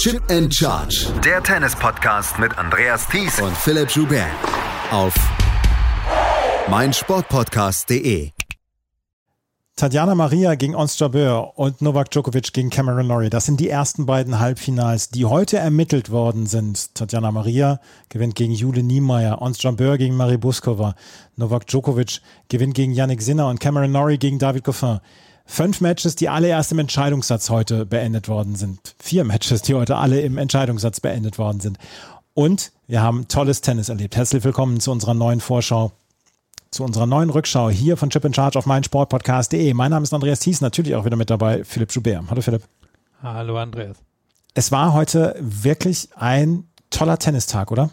[0.00, 1.08] Chip and Charge.
[1.22, 4.30] Der Tennis-Podcast mit Andreas Thies und Philipp Joubert.
[4.90, 5.12] Auf
[6.70, 8.30] meinsportpodcast.de.
[9.76, 13.28] Tatjana Maria gegen Ons Jabeur und Novak Djokovic gegen Cameron Norrie.
[13.28, 16.94] Das sind die ersten beiden Halbfinals, die heute ermittelt worden sind.
[16.94, 17.78] Tatjana Maria
[18.08, 20.94] gewinnt gegen Jule Niemeyer, Ons Jabeur gegen Marie Buskova,
[21.36, 25.00] Novak Djokovic gewinnt gegen Yannick Sinner und Cameron Norrie gegen David Goffin.
[25.50, 28.94] Fünf Matches, die alle erst im Entscheidungssatz heute beendet worden sind.
[29.00, 31.76] Vier Matches, die heute alle im Entscheidungssatz beendet worden sind.
[32.34, 34.14] Und wir haben tolles Tennis erlebt.
[34.14, 35.90] Herzlich willkommen zu unserer neuen Vorschau
[36.70, 39.74] zu unserer neuen Rückschau hier von Chip in Charge auf meinsportpodcast.de.
[39.74, 42.22] Mein Name ist Andreas Thies, natürlich auch wieder mit dabei Philipp Joubert.
[42.30, 42.62] Hallo Philipp.
[43.20, 43.96] Hallo Andreas.
[44.54, 47.90] Es war heute wirklich ein toller Tennistag, oder?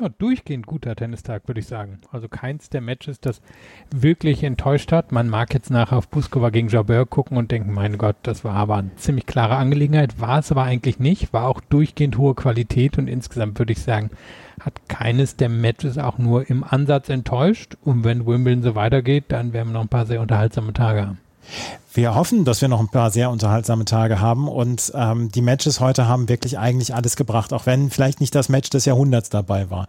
[0.00, 1.98] Ja, durchgehend guter Tennistag, würde ich sagen.
[2.10, 3.42] Also keins der Matches, das
[3.90, 5.12] wirklich enttäuscht hat.
[5.12, 8.54] Man mag jetzt nachher auf Buskova gegen Jabeur gucken und denken, mein Gott, das war
[8.54, 10.18] aber eine ziemlich klare Angelegenheit.
[10.18, 11.34] War es aber eigentlich nicht.
[11.34, 14.10] War auch durchgehend hohe Qualität und insgesamt würde ich sagen,
[14.58, 17.76] hat keines der Matches auch nur im Ansatz enttäuscht.
[17.84, 21.18] Und wenn Wimbledon so weitergeht, dann werden wir noch ein paar sehr unterhaltsame Tage haben.
[21.92, 25.80] Wir hoffen, dass wir noch ein paar sehr unterhaltsame Tage haben und ähm, die Matches
[25.80, 29.70] heute haben wirklich eigentlich alles gebracht, auch wenn vielleicht nicht das Match des Jahrhunderts dabei
[29.70, 29.88] war.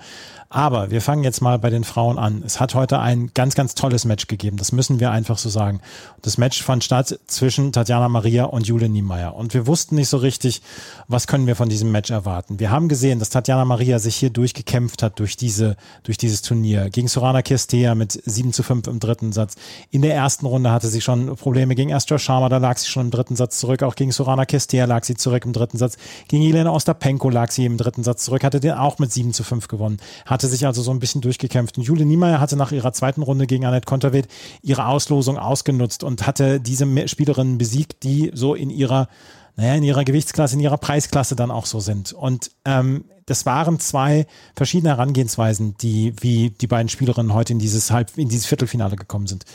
[0.54, 2.44] Aber wir fangen jetzt mal bei den Frauen an.
[2.46, 4.58] Es hat heute ein ganz, ganz tolles Match gegeben.
[4.58, 5.80] Das müssen wir einfach so sagen.
[6.22, 9.34] Das Match fand statt zwischen Tatjana Maria und Jule Niemeyer.
[9.34, 10.62] Und wir wussten nicht so richtig,
[11.08, 12.60] was können wir von diesem Match erwarten.
[12.60, 16.90] Wir haben gesehen, dass Tatjana Maria sich hier durchgekämpft hat durch diese, durch dieses Turnier.
[16.90, 19.56] Gegen Sorana Kirstea mit 7 zu 5 im dritten Satz.
[19.90, 23.06] In der ersten Runde hatte sie schon Probleme gegen Astor Sharma, da lag sie schon
[23.06, 23.84] im dritten Satz zurück.
[23.84, 25.96] Auch gegen Sorana Kirstea lag sie zurück im dritten Satz.
[26.28, 29.44] Gegen Elena Ostapenko lag sie im dritten Satz zurück, hatte den auch mit 7 zu
[29.44, 29.98] 5 gewonnen.
[30.26, 31.78] Hat hatte sich also so ein bisschen durchgekämpft.
[31.78, 34.28] Und Jule Niemeyer hatte nach ihrer zweiten Runde gegen Annette Konterweht
[34.64, 39.08] ihre Auslosung ausgenutzt und hatte diese Spielerinnen besiegt, die so in ihrer
[39.58, 42.14] naja, in ihrer Gewichtsklasse, in ihrer Preisklasse dann auch so sind.
[42.14, 44.26] Und ähm, das waren zwei
[44.56, 49.28] verschiedene Herangehensweisen, die, wie die beiden Spielerinnen heute in dieses Halb, in dieses Viertelfinale gekommen
[49.28, 49.46] sind.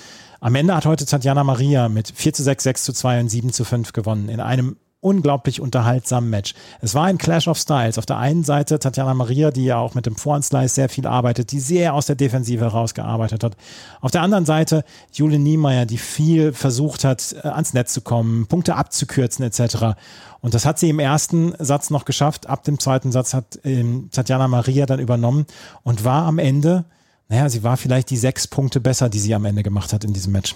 [0.40, 3.52] Am Ende hat heute Tatjana Maria mit 4 zu 6, 6 zu 2 und 7
[3.52, 4.28] zu 5 gewonnen.
[4.28, 6.54] In einem unglaublich unterhaltsamen Match.
[6.80, 7.96] Es war ein Clash of Styles.
[7.96, 11.52] Auf der einen Seite Tatjana Maria, die ja auch mit dem Vorhandslice sehr viel arbeitet,
[11.52, 13.56] die sehr aus der Defensive herausgearbeitet hat.
[14.00, 18.46] Auf der anderen Seite Julie Niemeyer, die viel versucht hat, äh, ans Netz zu kommen,
[18.46, 19.96] Punkte abzukürzen etc.
[20.40, 22.48] Und das hat sie im ersten Satz noch geschafft.
[22.48, 25.46] Ab dem zweiten Satz hat ähm, Tatjana Maria dann übernommen
[25.84, 26.84] und war am Ende,
[27.28, 30.12] naja, sie war vielleicht die sechs Punkte besser, die sie am Ende gemacht hat in
[30.12, 30.54] diesem Match.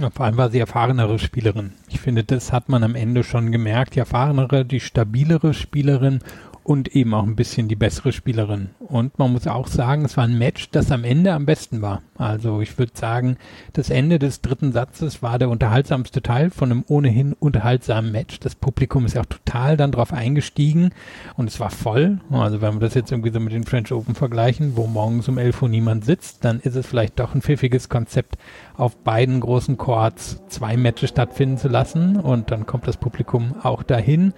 [0.00, 1.72] Ja, vor allem war sie erfahrenere Spielerin.
[1.88, 3.96] Ich finde, das hat man am Ende schon gemerkt.
[3.96, 6.20] Die erfahrenere, die stabilere Spielerin
[6.64, 8.70] und eben auch ein bisschen die bessere Spielerin.
[8.78, 12.02] Und man muss auch sagen, es war ein Match, das am Ende am besten war.
[12.16, 13.36] Also ich würde sagen,
[13.72, 18.40] das Ende des dritten Satzes war der unterhaltsamste Teil von einem ohnehin unterhaltsamen Match.
[18.40, 20.90] Das Publikum ist ja auch total dann drauf eingestiegen
[21.36, 22.20] und es war voll.
[22.30, 25.38] Also wenn wir das jetzt irgendwie so mit den French Open vergleichen, wo morgens um
[25.38, 28.36] 11 Uhr niemand sitzt, dann ist es vielleicht doch ein pfiffiges Konzept,
[28.76, 33.82] auf beiden großen Courts zwei Matches stattfinden zu lassen und dann kommt das Publikum auch
[33.82, 34.34] dahin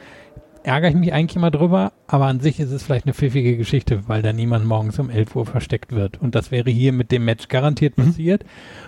[0.62, 4.08] ärgere ich mich eigentlich immer drüber, aber an sich ist es vielleicht eine pfiffige Geschichte,
[4.08, 6.20] weil da niemand morgens um 11 Uhr versteckt wird.
[6.20, 8.06] Und das wäre hier mit dem Match garantiert mhm.
[8.06, 8.44] passiert.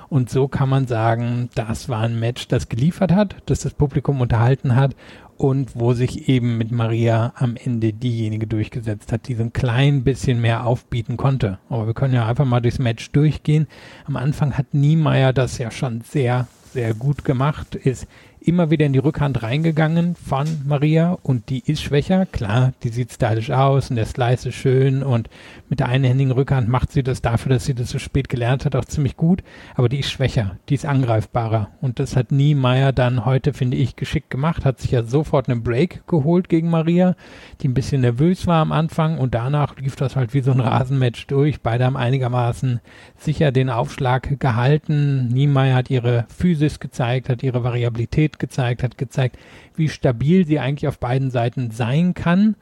[0.08, 4.20] Und so kann man sagen, das war ein Match, das geliefert hat, das das Publikum
[4.20, 4.94] unterhalten hat
[5.36, 10.04] und wo sich eben mit Maria am Ende diejenige durchgesetzt hat, die so ein klein
[10.04, 11.58] bisschen mehr aufbieten konnte.
[11.68, 13.66] Aber wir können ja einfach mal durchs Match durchgehen.
[14.04, 18.06] Am Anfang hat Niemeyer das ja schon sehr, sehr gut gemacht, ist
[18.46, 22.26] immer wieder in die Rückhand reingegangen von Maria und die ist schwächer.
[22.26, 25.28] Klar, die sieht stylisch aus und der Slice ist schön und
[25.68, 28.76] mit der einhändigen Rückhand macht sie das dafür, dass sie das so spät gelernt hat,
[28.76, 29.42] auch ziemlich gut.
[29.74, 33.96] Aber die ist schwächer, die ist angreifbarer und das hat Niemeyer dann heute, finde ich,
[33.96, 37.16] geschickt gemacht, hat sich ja sofort einen Break geholt gegen Maria,
[37.60, 40.60] die ein bisschen nervös war am Anfang und danach lief das halt wie so ein
[40.60, 41.60] Rasenmatch durch.
[41.60, 42.80] Beide haben einigermaßen
[43.16, 45.28] sicher den Aufschlag gehalten.
[45.28, 49.38] Niemeyer hat ihre Physis gezeigt, hat ihre Variabilität Qualität gezeigt, hat gezeigt,
[49.76, 52.56] wie stabil sie eigentlich auf beiden Seiten sein kann.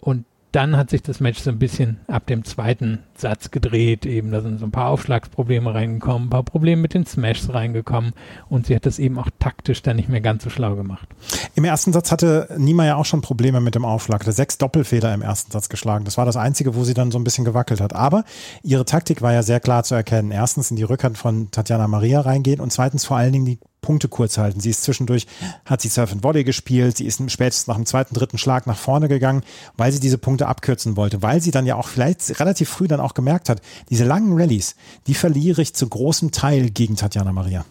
[0.00, 4.04] Und dann hat sich das Match so ein bisschen ab dem zweiten Satz gedreht.
[4.04, 8.12] Eben, da sind so ein paar Aufschlagsprobleme reingekommen, ein paar Probleme mit den Smashs reingekommen
[8.50, 11.08] und sie hat das eben auch taktisch dann nicht mehr ganz so schlau gemacht.
[11.54, 14.20] Im ersten Satz hatte Nima ja auch schon Probleme mit dem Aufschlag.
[14.20, 16.04] Hatte sechs Doppelfehler im ersten Satz geschlagen.
[16.04, 17.94] Das war das Einzige, wo sie dann so ein bisschen gewackelt hat.
[17.94, 18.24] Aber
[18.62, 20.32] ihre Taktik war ja sehr klar zu erkennen.
[20.32, 24.08] Erstens in die Rückhand von Tatjana Maria reingehen und zweitens vor allen Dingen die Punkte
[24.08, 24.60] kurz halten.
[24.60, 25.26] Sie ist zwischendurch,
[25.66, 28.78] hat sie Surf and Volley gespielt, sie ist spätestens nach dem zweiten, dritten Schlag nach
[28.78, 29.42] vorne gegangen,
[29.76, 33.00] weil sie diese Punkte abkürzen wollte, weil sie dann ja auch vielleicht relativ früh dann
[33.00, 34.76] auch gemerkt hat, diese langen Rallyes,
[35.06, 37.66] die verliere ich zu großem Teil gegen Tatjana Maria.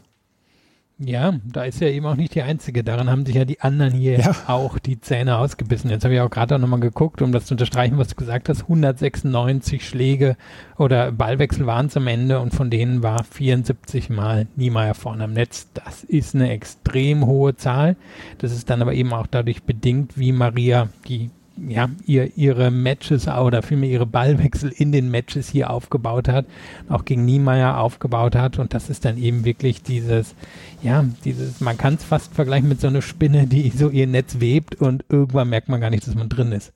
[1.04, 2.84] Ja, da ist ja eben auch nicht die einzige.
[2.84, 4.36] Daran haben sich ja die anderen hier ja.
[4.48, 5.90] auch die Zähne ausgebissen.
[5.90, 8.64] Jetzt habe ich auch gerade nochmal geguckt, um das zu unterstreichen, was du gesagt hast.
[8.64, 10.38] 196 Schläge
[10.78, 15.34] oder Ballwechsel waren es am Ende und von denen war 74 Mal Niemeyer vorne am
[15.34, 15.70] Netz.
[15.74, 17.96] Das ist eine extrem hohe Zahl.
[18.38, 21.32] Das ist dann aber eben auch dadurch bedingt, wie Maria die
[21.68, 26.46] ja, ihr, ihre Matches oder vielmehr ihre Ballwechsel in den Matches hier aufgebaut hat,
[26.90, 28.60] auch gegen Niemeyer aufgebaut hat.
[28.60, 30.36] Und das ist dann eben wirklich dieses,
[30.82, 34.40] ja, dieses, man kann es fast vergleichen mit so einer Spinne, die so ihr Netz
[34.40, 36.74] webt und irgendwann merkt man gar nicht, dass man drin ist.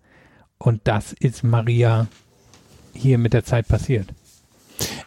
[0.58, 2.08] Und das ist Maria
[2.94, 4.08] hier mit der Zeit passiert.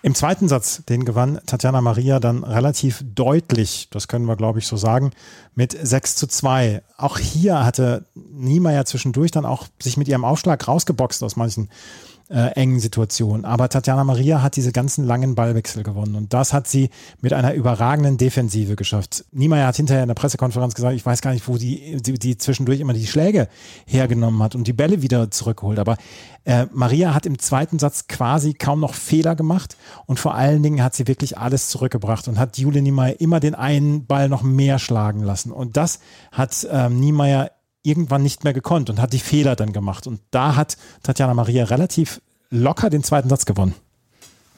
[0.02, 4.66] Im zweiten Satz, den gewann Tatjana Maria dann relativ deutlich, das können wir glaube ich
[4.66, 5.10] so sagen,
[5.54, 6.82] mit 6 zu 2.
[6.96, 11.68] Auch hier hatte Niemeyer zwischendurch dann auch sich mit ihrem Aufschlag rausgeboxt aus manchen
[12.30, 13.44] äh, engen Situation.
[13.44, 16.90] Aber Tatjana Maria hat diese ganzen langen Ballwechsel gewonnen und das hat sie
[17.20, 19.24] mit einer überragenden Defensive geschafft.
[19.32, 22.36] Niemeyer hat hinterher in der Pressekonferenz gesagt, ich weiß gar nicht, wo die, die, die
[22.36, 23.48] zwischendurch immer die Schläge
[23.86, 25.78] hergenommen hat und die Bälle wieder zurückholt.
[25.78, 25.96] Aber
[26.44, 29.76] äh, Maria hat im zweiten Satz quasi kaum noch Fehler gemacht
[30.06, 33.54] und vor allen Dingen hat sie wirklich alles zurückgebracht und hat Jule Niemeyer immer den
[33.54, 35.50] einen Ball noch mehr schlagen lassen.
[35.50, 36.00] Und das
[36.32, 37.50] hat ähm, Niemeyer
[37.88, 40.06] irgendwann nicht mehr gekonnt und hat die Fehler dann gemacht.
[40.06, 42.20] Und da hat Tatjana Maria relativ
[42.50, 43.74] locker den zweiten Satz gewonnen.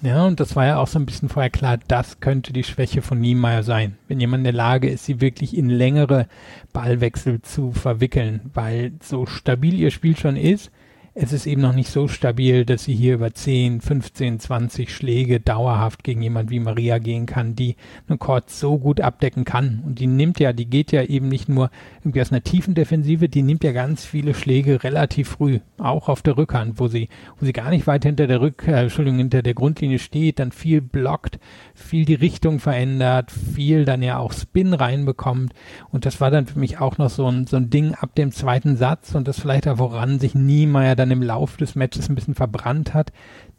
[0.03, 3.03] Ja, und das war ja auch so ein bisschen vorher klar, das könnte die Schwäche
[3.03, 3.99] von Niemeyer sein.
[4.09, 6.27] Wenn jemand in der Lage ist, sie wirklich in längere
[6.73, 10.71] Ballwechsel zu verwickeln, weil so stabil ihr Spiel schon ist,
[11.15, 15.41] es ist eben noch nicht so stabil, dass sie hier über 10, 15, 20 Schläge
[15.41, 17.75] dauerhaft gegen jemand wie Maria gehen kann, die
[18.09, 19.83] einen Court so gut abdecken kann.
[19.85, 21.71] Und die nimmt ja, die geht ja eben nicht nur
[22.01, 26.23] irgendwie aus einer tiefen Defensive, die nimmt ja ganz viele Schläge relativ früh, auch auf
[26.23, 27.09] der Rückhand, wo sie,
[27.39, 30.53] wo sie gar nicht weit hinter der Rück, äh, Entschuldigung, hinter der Grundlinie steht, dann
[30.53, 31.41] viel blockt,
[31.75, 35.55] viel die Richtung verändert, viel dann ja auch Spin reinbekommt.
[35.91, 38.31] Und das war dann für mich auch noch so ein, so ein Ding ab dem
[38.31, 42.15] zweiten Satz und das vielleicht auch woran sich Niemeyer dann im Lauf des Matches ein
[42.15, 43.13] bisschen verbrannt hat,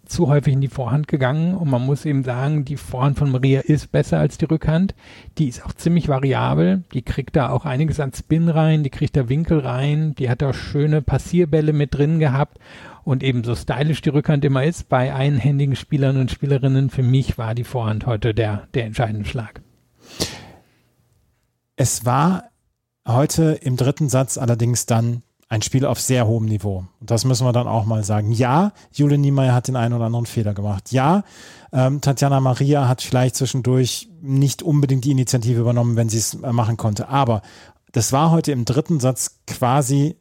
[0.06, 3.62] zu häufig in die Vorhand gegangen und man muss eben sagen, die Vorhand von Maria
[3.62, 4.94] ist besser als die Rückhand.
[5.38, 6.84] Die ist auch ziemlich variabel.
[6.94, 10.42] Die kriegt da auch einiges an Spin rein, die kriegt da Winkel rein, die hat
[10.42, 12.58] da schöne Passierbälle mit drin gehabt
[13.04, 16.90] und eben so stylisch die Rückhand immer ist bei einhändigen Spielern und Spielerinnen.
[16.90, 19.62] Für mich war die Vorhand heute der, der entscheidende Schlag.
[21.76, 22.44] Es war
[23.08, 26.86] heute im dritten Satz allerdings dann ein Spiel auf sehr hohem Niveau.
[27.02, 28.32] Und das müssen wir dann auch mal sagen.
[28.32, 30.94] Ja, Jule Niemeyer hat den einen oder anderen Fehler gemacht.
[30.94, 31.26] Ja,
[31.74, 36.54] ähm, Tatjana Maria hat vielleicht zwischendurch nicht unbedingt die Initiative übernommen, wenn sie es äh,
[36.54, 37.10] machen konnte.
[37.10, 37.42] Aber
[37.92, 40.16] das war heute im dritten Satz quasi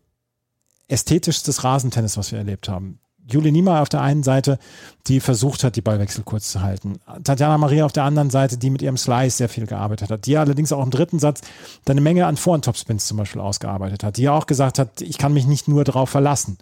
[0.89, 2.99] ästhetischstes Rasentennis, was wir erlebt haben.
[3.29, 4.59] Juli Niemeyer auf der einen Seite,
[5.07, 7.01] die versucht hat, die Ballwechsel kurz zu halten.
[7.25, 10.27] Tatjana Maria auf der anderen Seite, die mit ihrem Slice sehr viel gearbeitet hat.
[10.27, 11.41] Die allerdings auch im dritten Satz
[11.89, 14.17] eine Menge an Vor- und Topspins zum Beispiel ausgearbeitet hat.
[14.17, 16.59] Die auch gesagt hat, ich kann mich nicht nur darauf verlassen.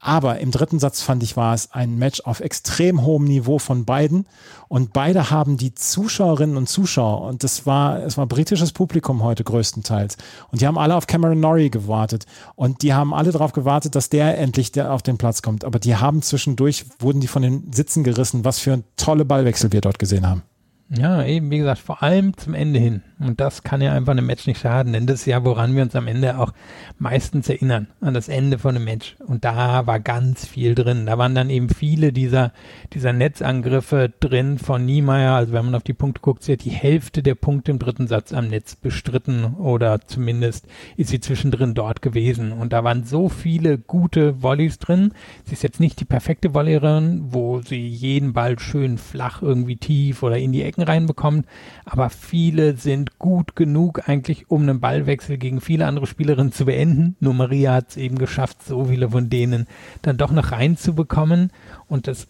[0.00, 3.84] Aber im dritten Satz fand ich, war es ein Match auf extrem hohem Niveau von
[3.84, 4.26] beiden.
[4.68, 9.44] Und beide haben die Zuschauerinnen und Zuschauer, und das war, es war britisches Publikum heute
[9.44, 10.16] größtenteils.
[10.50, 12.26] Und die haben alle auf Cameron Norrie gewartet.
[12.54, 15.64] Und die haben alle darauf gewartet, dass der endlich der auf den Platz kommt.
[15.64, 19.80] Aber die haben zwischendurch, wurden die von den Sitzen gerissen, was für tolle Ballwechsel wir
[19.80, 20.42] dort gesehen haben.
[20.88, 23.02] Ja, eben, wie gesagt, vor allem zum Ende hin.
[23.18, 25.82] Und das kann ja einfach einem Match nicht schaden, denn das ist ja, woran wir
[25.82, 26.52] uns am Ende auch
[26.98, 29.16] meistens erinnern, an das Ende von einem Match.
[29.26, 31.06] Und da war ganz viel drin.
[31.06, 32.52] Da waren dann eben viele dieser,
[32.92, 35.34] dieser Netzangriffe drin von Niemeyer.
[35.34, 38.06] Also wenn man auf die Punkte guckt, sie hat die Hälfte der Punkte im dritten
[38.06, 40.66] Satz am Netz bestritten oder zumindest
[40.98, 42.52] ist sie zwischendrin dort gewesen.
[42.52, 45.12] Und da waren so viele gute Volleys drin.
[45.44, 50.22] Sie ist jetzt nicht die perfekte Volleyerin, wo sie jeden Ball schön flach irgendwie tief
[50.22, 51.46] oder in die Ecken reinbekommt,
[51.84, 57.16] aber viele sind gut genug eigentlich, um einen Ballwechsel gegen viele andere Spielerinnen zu beenden.
[57.20, 59.66] Nur Maria hat es eben geschafft, so viele von denen
[60.02, 61.50] dann doch noch reinzubekommen.
[61.88, 62.26] Und das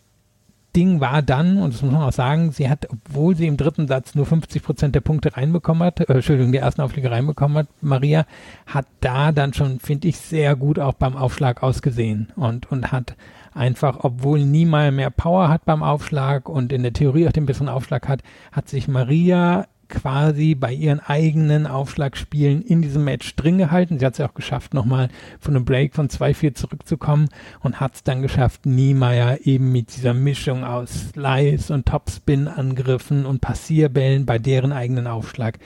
[0.77, 3.89] Ding war dann, und das muss man auch sagen, sie hat, obwohl sie im dritten
[3.89, 7.69] Satz nur 50 Prozent der Punkte reinbekommen hat, äh, Entschuldigung, die ersten Aufschläge reinbekommen hat,
[7.81, 8.27] Maria
[8.67, 13.17] hat da dann schon, finde ich, sehr gut auch beim Aufschlag ausgesehen und, und hat
[13.55, 17.71] einfach, obwohl Niemeyer mehr Power hat beim Aufschlag und in der Theorie auch den besseren
[17.71, 23.99] Aufschlag hat, hat sich Maria quasi bei ihren eigenen Aufschlagspielen in diesem Match drin gehalten.
[23.99, 25.09] Sie hat es ja auch geschafft, nochmal
[25.41, 27.29] von einem Break von 2-4 zurückzukommen
[27.61, 33.41] und hat es dann geschafft, Niemeyer eben mit dieser Mischung aus Slice und Topspin-Angriffen und
[33.41, 35.59] Passierbällen bei deren eigenen Aufschlag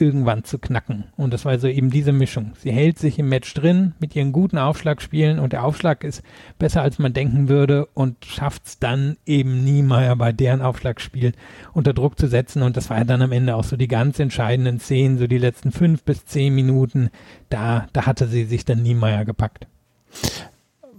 [0.00, 1.04] irgendwann zu knacken.
[1.16, 2.52] Und das war so eben diese Mischung.
[2.58, 6.22] Sie hält sich im Match drin mit ihren guten Aufschlagspielen und der Aufschlag ist
[6.58, 11.32] besser als man denken würde und schafft es dann eben Niemeyer bei deren Aufschlagspiel
[11.72, 12.62] unter Druck zu setzen.
[12.62, 15.38] Und das war ja dann am Ende auch so die ganz entscheidenden Szenen, so die
[15.38, 17.10] letzten fünf bis zehn Minuten.
[17.48, 19.66] Da, da hatte sie sich dann Niemeyer gepackt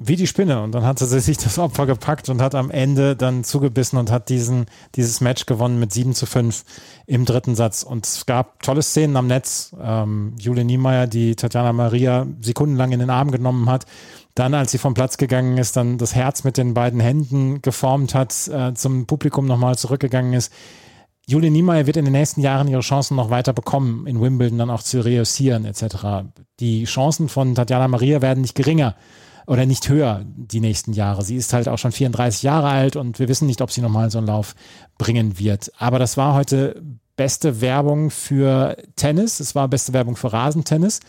[0.01, 0.63] wie die Spinne.
[0.63, 4.09] Und dann hat sie sich das Opfer gepackt und hat am Ende dann zugebissen und
[4.09, 4.65] hat diesen,
[4.95, 6.63] dieses Match gewonnen mit 7 zu 5
[7.05, 7.83] im dritten Satz.
[7.83, 9.75] Und es gab tolle Szenen am Netz.
[9.79, 13.85] Ähm, Julie Niemeyer, die Tatjana Maria sekundenlang in den Arm genommen hat.
[14.35, 18.15] Dann, als sie vom Platz gegangen ist, dann das Herz mit den beiden Händen geformt
[18.15, 20.53] hat, äh, zum Publikum nochmal zurückgegangen ist.
[21.27, 24.69] Julie Niemeyer wird in den nächsten Jahren ihre Chancen noch weiter bekommen, in Wimbledon dann
[24.69, 26.25] auch zu reüssieren etc.
[26.59, 28.95] Die Chancen von Tatjana Maria werden nicht geringer
[29.49, 31.23] oder nicht höher die nächsten Jahre.
[31.23, 34.11] Sie ist halt auch schon 34 Jahre alt und wir wissen nicht, ob sie nochmal
[34.11, 34.53] so einen Lauf
[34.99, 35.71] bringen wird.
[35.79, 36.79] Aber das war heute
[37.15, 39.39] beste Werbung für Tennis.
[39.39, 40.99] Es war beste Werbung für Rasentennis.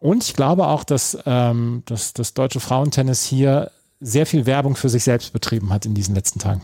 [0.00, 4.88] Und ich glaube auch, dass, ähm, dass das deutsche Frauentennis hier sehr viel Werbung für
[4.88, 6.62] sich selbst betrieben hat in diesen letzten Tagen.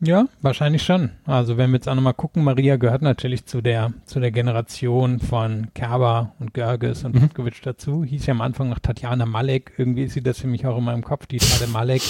[0.00, 1.10] Ja, wahrscheinlich schon.
[1.24, 5.20] Also wenn wir jetzt auch nochmal gucken, Maria gehört natürlich zu der, zu der Generation
[5.20, 7.50] von Kerber und Görges und mhm.
[7.62, 8.04] dazu.
[8.04, 9.72] Hieß ja am Anfang noch Tatjana Malek.
[9.78, 12.02] Irgendwie ist sie das für mich auch immer im Kopf, die Tade Malek.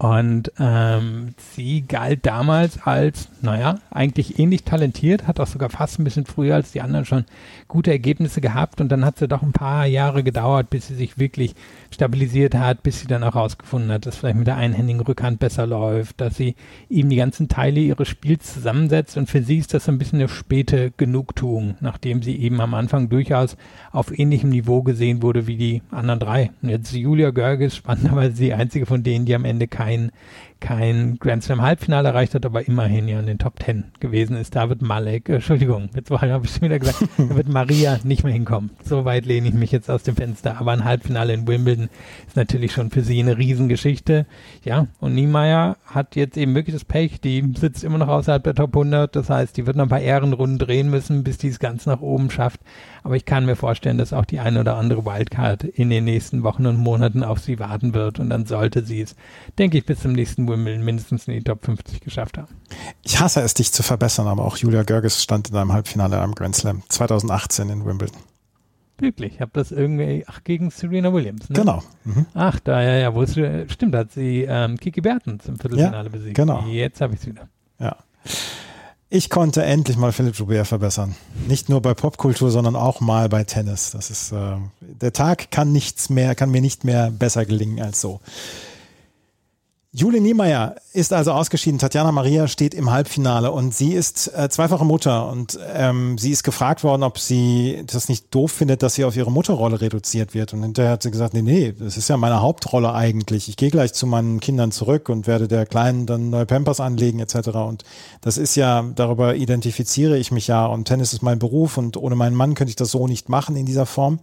[0.00, 6.04] Und ähm, sie galt damals als, naja, eigentlich ähnlich talentiert, hat auch sogar fast ein
[6.04, 7.26] bisschen früher als die anderen schon
[7.68, 8.80] gute Ergebnisse gehabt.
[8.80, 11.54] Und dann hat sie doch ein paar Jahre gedauert, bis sie sich wirklich
[11.90, 15.66] stabilisiert hat, bis sie dann auch rausgefunden hat, dass vielleicht mit der einhändigen Rückhand besser
[15.66, 16.54] läuft, dass sie
[16.88, 19.18] eben die ganzen Teile ihres Spiels zusammensetzt.
[19.18, 22.72] Und für sie ist das so ein bisschen eine späte Genugtuung, nachdem sie eben am
[22.72, 23.58] Anfang durchaus
[23.92, 26.52] auf ähnlichem Niveau gesehen wurde wie die anderen drei.
[26.62, 30.12] Und jetzt Julia Görges, spannenderweise die einzige von denen, die am Ende kein kein,
[30.60, 34.54] kein Grand Slam Halbfinale erreicht hat, aber immerhin ja in den Top Ten gewesen ist.
[34.54, 38.24] Da wird Malek, äh, Entschuldigung, jetzt habe ich schon wieder gesagt, da wird Maria nicht
[38.24, 38.70] mehr hinkommen.
[38.84, 40.58] So weit lehne ich mich jetzt aus dem Fenster.
[40.58, 41.88] Aber ein Halbfinale in Wimbledon
[42.26, 44.26] ist natürlich schon für sie eine Riesengeschichte.
[44.64, 48.54] Ja, und Niemeyer hat jetzt eben wirklich das Pech, die sitzt immer noch außerhalb der
[48.54, 49.16] Top 100.
[49.16, 52.00] Das heißt, die wird noch ein paar Ehrenrunden drehen müssen, bis die es ganz nach
[52.00, 52.60] oben schafft.
[53.02, 56.42] Aber ich kann mir vorstellen, dass auch die eine oder andere Wildcard in den nächsten
[56.42, 58.20] Wochen und Monaten auf sie warten wird.
[58.20, 59.16] Und dann sollte sie es,
[59.58, 62.54] denke ich, bis zum nächsten Wimbledon mindestens in die Top 50 geschafft haben.
[63.02, 66.34] Ich hasse es, dich zu verbessern, aber auch Julia Görges stand in einem Halbfinale am
[66.34, 68.16] Grand Slam 2018 in Wimbledon.
[68.98, 71.56] Wirklich, ich habe das irgendwie, ach, gegen Serena Williams, ne?
[71.56, 71.82] Genau.
[72.04, 72.26] Mhm.
[72.34, 76.10] Ach, da, ja, ja, wo es, stimmt, hat sie ähm, Kiki Bertens im Viertelfinale ja,
[76.10, 76.34] besiegt.
[76.36, 76.66] genau.
[76.66, 77.48] Jetzt habe ich es wieder.
[77.78, 77.96] Ja.
[79.12, 81.16] Ich konnte endlich mal Philipp Joubert verbessern.
[81.48, 83.90] Nicht nur bei Popkultur, sondern auch mal bei Tennis.
[83.90, 88.00] Das ist, äh, der Tag kann nichts mehr, kann mir nicht mehr besser gelingen als
[88.00, 88.20] so.
[89.92, 91.80] Julie Niemeyer ist also ausgeschieden.
[91.80, 96.44] Tatjana Maria steht im Halbfinale und sie ist äh, zweifache Mutter und ähm, sie ist
[96.44, 100.54] gefragt worden, ob sie das nicht doof findet, dass sie auf ihre Mutterrolle reduziert wird.
[100.54, 103.48] Und hinterher hat sie gesagt, nee, nee, das ist ja meine Hauptrolle eigentlich.
[103.48, 107.18] Ich gehe gleich zu meinen Kindern zurück und werde der Kleinen dann neue Pampers anlegen
[107.18, 107.48] etc.
[107.48, 107.82] Und
[108.20, 112.14] das ist ja, darüber identifiziere ich mich ja und Tennis ist mein Beruf und ohne
[112.14, 114.20] meinen Mann könnte ich das so nicht machen in dieser Form.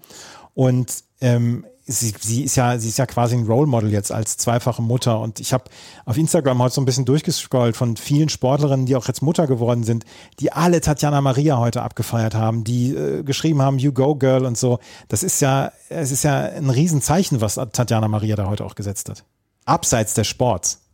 [0.53, 4.38] Und ähm, sie, sie ist ja, sie ist ja quasi ein Role Model jetzt als
[4.38, 5.20] zweifache Mutter.
[5.20, 5.65] Und ich habe
[6.06, 9.84] auf Instagram heute so ein bisschen durchgescrollt von vielen Sportlerinnen, die auch jetzt Mutter geworden
[9.84, 10.06] sind,
[10.39, 14.58] die alle Tatjana Maria heute abgefeiert haben, die äh, geschrieben haben, You Go Girl und
[14.58, 14.79] so.
[15.08, 19.10] Das ist ja, es ist ja ein Riesenzeichen, was Tatjana Maria da heute auch gesetzt
[19.10, 19.24] hat.
[19.65, 20.87] Abseits des Sports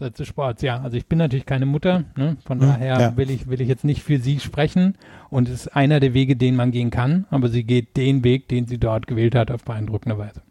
[0.00, 0.80] des Sports, ja.
[0.80, 2.36] Also ich bin natürlich keine Mutter, ne?
[2.44, 3.16] von mhm, daher ja.
[3.16, 4.96] will ich will ich jetzt nicht für sie sprechen
[5.30, 8.48] und es ist einer der Wege, den man gehen kann, aber sie geht den Weg,
[8.48, 10.42] den sie dort gewählt hat, auf beeindruckende Weise.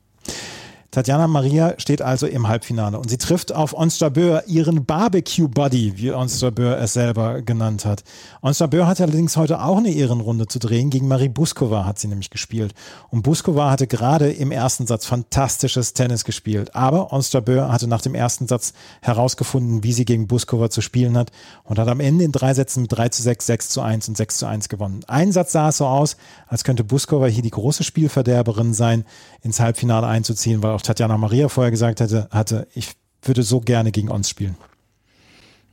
[0.96, 6.78] Tatjana Maria steht also im Halbfinale und sie trifft auf Onstabeur, ihren Barbecue-Buddy, wie Onstabeur
[6.78, 8.06] es selber genannt hat.
[8.42, 10.90] Onstabeur hatte allerdings heute auch eine Ehrenrunde zu drehen.
[10.90, 12.74] Gegen Marie Buskova hat sie nämlich gespielt.
[13.10, 16.74] Und Buskova hatte gerade im ersten Satz fantastisches Tennis gespielt.
[16.76, 18.72] Aber Onstabeur hatte nach dem ersten Satz
[19.02, 21.34] herausgefunden, wie sie gegen Buskova zu spielen hat
[21.66, 24.16] und hat am Ende in drei Sätzen mit 3 zu 6, 6 zu 1 und
[24.16, 25.02] 6 zu 1 gewonnen.
[25.08, 26.16] Ein Satz sah es so aus,
[26.48, 29.04] als könnte Buskova hier die große Spielverderberin sein,
[29.42, 33.92] ins Halbfinale einzuziehen, weil auch Tatjana Maria vorher gesagt hätte, hatte, ich würde so gerne
[33.92, 34.56] gegen uns spielen.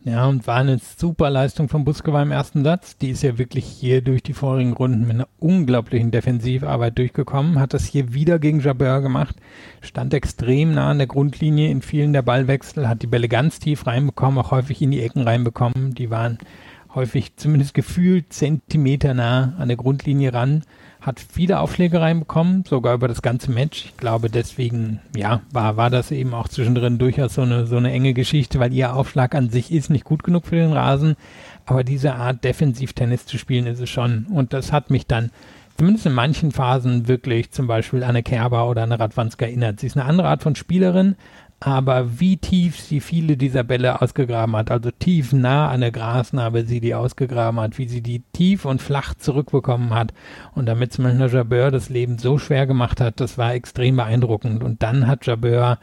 [0.05, 2.97] Ja, und war eine super Leistung von Buskova im ersten Satz.
[2.97, 7.73] Die ist ja wirklich hier durch die vorigen Runden mit einer unglaublichen Defensivarbeit durchgekommen, hat
[7.73, 9.37] das hier wieder gegen Jabeur gemacht,
[9.81, 13.87] stand extrem nah an der Grundlinie in vielen der Ballwechsel, hat die Bälle ganz tief
[13.87, 15.95] reinbekommen, auch häufig in die Ecken reinbekommen.
[15.95, 16.39] Die waren
[16.97, 20.65] häufig zumindest gefühlt Zentimeter nah an der Grundlinie ran,
[21.03, 23.87] hat viele Aufschläge reinbekommen, sogar über das ganze Match.
[23.87, 27.91] Ich glaube, deswegen, ja, war, war das eben auch zwischendrin durchaus so eine, so eine
[27.91, 31.17] enge Geschichte, weil ihr Aufschlag an sich ist nicht gut genug für den Rasen.
[31.67, 34.27] Aber diese Art Defensiv-Tennis zu spielen ist es schon.
[34.31, 35.33] Und das hat mich dann
[35.77, 39.81] zumindest in manchen Phasen wirklich zum Beispiel an eine Kerber oder eine Radwanska erinnert.
[39.81, 41.17] Sie ist eine andere Art von Spielerin,
[41.65, 46.65] aber wie tief sie viele dieser Bälle ausgegraben hat, also tief nah an der Grasnarbe
[46.65, 50.13] sie die ausgegraben hat, wie sie die tief und flach zurückbekommen hat
[50.57, 54.65] und damit zum Beispiel Jabeur das Leben so schwer gemacht hat, das war extrem beeindruckend.
[54.65, 55.79] Und dann hat Jabeur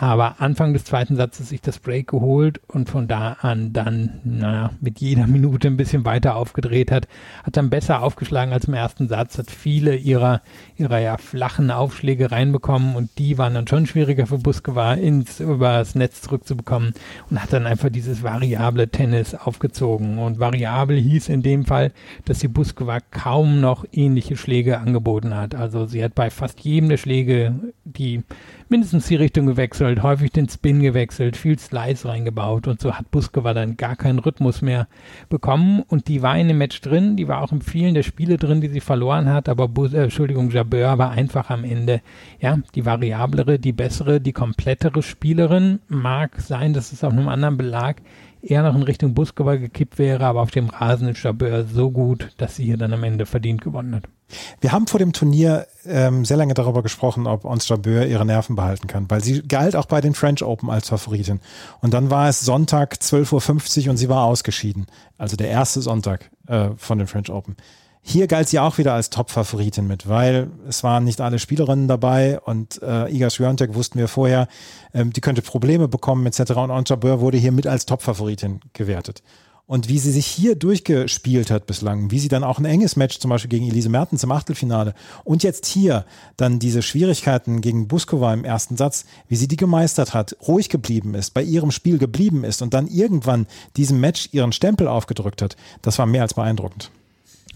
[0.00, 4.70] aber Anfang des zweiten Satzes sich das Break geholt und von da an dann, naja,
[4.80, 7.06] mit jeder Minute ein bisschen weiter aufgedreht hat,
[7.44, 10.40] hat dann besser aufgeschlagen als im ersten Satz, hat viele ihrer,
[10.78, 15.94] ihrer ja flachen Aufschläge reinbekommen und die waren dann schon schwieriger für Busquet ins, übers
[15.94, 16.94] Netz zurückzubekommen
[17.28, 21.92] und hat dann einfach dieses variable Tennis aufgezogen und variabel hieß in dem Fall,
[22.24, 25.54] dass die Busquet kaum noch ähnliche Schläge angeboten hat.
[25.54, 27.52] Also sie hat bei fast jedem der Schläge
[27.84, 28.22] die
[28.70, 33.52] mindestens die Richtung gewechselt, häufig den Spin gewechselt, viel Slice reingebaut und so hat Buskova
[33.54, 34.88] dann gar keinen Rhythmus mehr
[35.28, 38.36] bekommen und die war in dem Match drin, die war auch in vielen der Spiele
[38.36, 42.00] drin, die sie verloren hat, aber Bus äh, Entschuldigung, Jabeur war einfach am Ende,
[42.40, 45.80] ja, die variablere, die bessere, die komplettere Spielerin.
[45.88, 48.02] Mag sein, dass es auf einem anderen Belag
[48.42, 52.30] eher noch in Richtung Buskova gekippt wäre, aber auf dem Rasen ist Jabeur so gut,
[52.38, 54.04] dass sie hier dann am Ende verdient gewonnen hat.
[54.60, 58.56] Wir haben vor dem Turnier ähm, sehr lange darüber gesprochen, ob Ons Jabeur ihre Nerven
[58.56, 61.40] behalten kann, weil sie galt auch bei den French Open als Favoritin.
[61.80, 64.86] Und dann war es Sonntag 12.50 Uhr und sie war ausgeschieden.
[65.18, 67.56] Also der erste Sonntag äh, von den French Open.
[68.02, 72.40] Hier galt sie auch wieder als Top-Favoritin mit, weil es waren nicht alle Spielerinnen dabei
[72.40, 74.48] und äh, Iga Swiatek wussten wir vorher,
[74.94, 76.52] ähm, die könnte Probleme bekommen etc.
[76.52, 79.22] Und Ons Jabeur wurde hier mit als Top-Favoritin gewertet.
[79.66, 83.20] Und wie sie sich hier durchgespielt hat bislang, wie sie dann auch ein enges Match
[83.20, 88.34] zum Beispiel gegen Elise Mertens im Achtelfinale und jetzt hier dann diese Schwierigkeiten gegen Buskova
[88.34, 92.42] im ersten Satz, wie sie die gemeistert hat, ruhig geblieben ist, bei ihrem Spiel geblieben
[92.42, 96.90] ist und dann irgendwann diesem Match ihren Stempel aufgedrückt hat, das war mehr als beeindruckend.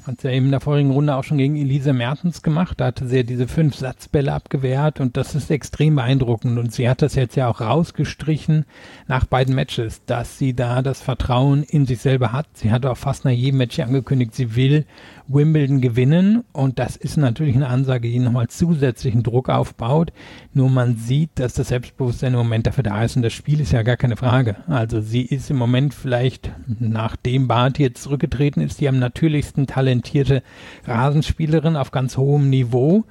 [0.06, 2.78] Hat sie ja eben in der vorigen Runde auch schon gegen Elise Mertens gemacht.
[2.78, 6.58] Da hatte sie ja diese fünf Satzbälle abgewehrt und das ist extrem beeindruckend.
[6.58, 8.66] Und sie hat das jetzt ja auch rausgestrichen
[9.06, 12.46] nach beiden Matches, dass sie da das Vertrauen in sich selber hat.
[12.52, 14.84] Sie hat auch fast nach jedem Match angekündigt, sie will
[15.26, 20.12] Wimbledon gewinnen und das ist natürlich eine Ansage, die nochmal zusätzlichen Druck aufbaut.
[20.56, 23.73] Nur man sieht, dass das Selbstbewusstsein im Moment dafür da ist und das Spiel ist
[23.73, 24.57] ja gar keine Frage.
[24.68, 30.44] Also sie ist im Moment vielleicht, nachdem Barth jetzt zurückgetreten ist, die am natürlichsten talentierte
[30.87, 33.05] Rasenspielerin auf ganz hohem Niveau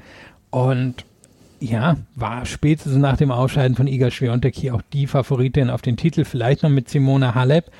[0.52, 1.06] und
[1.60, 5.96] ja, war spätestens nach dem Ausscheiden von Iga Swiatek hier auch die Favoritin auf den
[5.96, 7.72] Titel, vielleicht noch mit Simona Halep.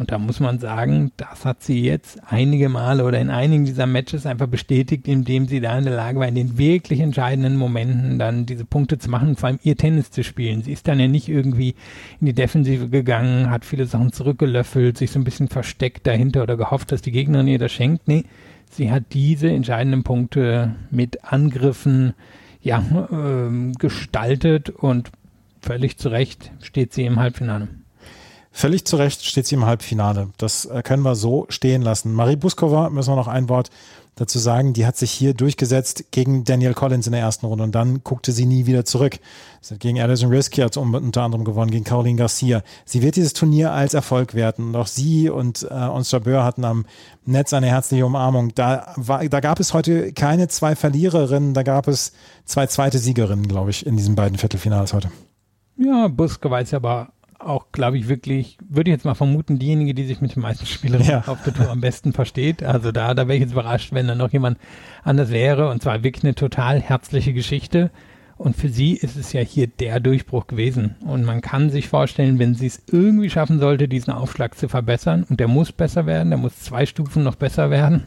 [0.00, 3.84] Und da muss man sagen, das hat sie jetzt einige Male oder in einigen dieser
[3.84, 8.18] Matches einfach bestätigt, indem sie da in der Lage war, in den wirklich entscheidenden Momenten
[8.18, 10.62] dann diese Punkte zu machen, vor allem ihr Tennis zu spielen.
[10.62, 11.74] Sie ist dann ja nicht irgendwie
[12.18, 16.56] in die Defensive gegangen, hat viele Sachen zurückgelöffelt, sich so ein bisschen versteckt dahinter oder
[16.56, 18.08] gehofft, dass die Gegnerin ihr das schenkt.
[18.08, 18.24] Nee,
[18.70, 22.14] sie hat diese entscheidenden Punkte mit Angriffen
[22.62, 22.82] ja,
[23.12, 25.10] äh, gestaltet und
[25.60, 27.68] völlig zu Recht steht sie im Halbfinale.
[28.52, 30.28] Völlig zu Recht steht sie im Halbfinale.
[30.36, 32.12] Das äh, können wir so stehen lassen.
[32.12, 33.70] Marie Buskova, müssen wir noch ein Wort
[34.16, 37.74] dazu sagen, die hat sich hier durchgesetzt gegen Daniel Collins in der ersten Runde und
[37.74, 39.18] dann guckte sie nie wieder zurück.
[39.62, 42.62] Sie hat gegen Alison Risky hat unter anderem gewonnen, gegen Caroline Garcia.
[42.84, 46.64] Sie wird dieses Turnier als Erfolg werten und auch sie und äh, Ons Jabeur hatten
[46.64, 46.84] am
[47.24, 48.52] Netz eine herzliche Umarmung.
[48.54, 52.12] Da, war, da gab es heute keine zwei Verliererinnen, da gab es
[52.44, 55.10] zwei zweite Siegerinnen, glaube ich, in diesen beiden Viertelfinals heute.
[55.78, 60.04] Ja, Buskova ist aber auch, glaube ich, wirklich, würde ich jetzt mal vermuten, diejenige, die
[60.04, 61.24] sich mit den meisten Spielerinnen ja.
[61.26, 62.62] auf der Tour am besten versteht.
[62.62, 64.58] Also da, da wäre ich jetzt überrascht, wenn da noch jemand
[65.02, 65.68] anders wäre.
[65.70, 67.90] Und zwar wirklich eine total herzliche Geschichte.
[68.36, 70.96] Und für sie ist es ja hier der Durchbruch gewesen.
[71.04, 75.26] Und man kann sich vorstellen, wenn sie es irgendwie schaffen sollte, diesen Aufschlag zu verbessern,
[75.28, 78.04] und der muss besser werden, der muss zwei Stufen noch besser werden,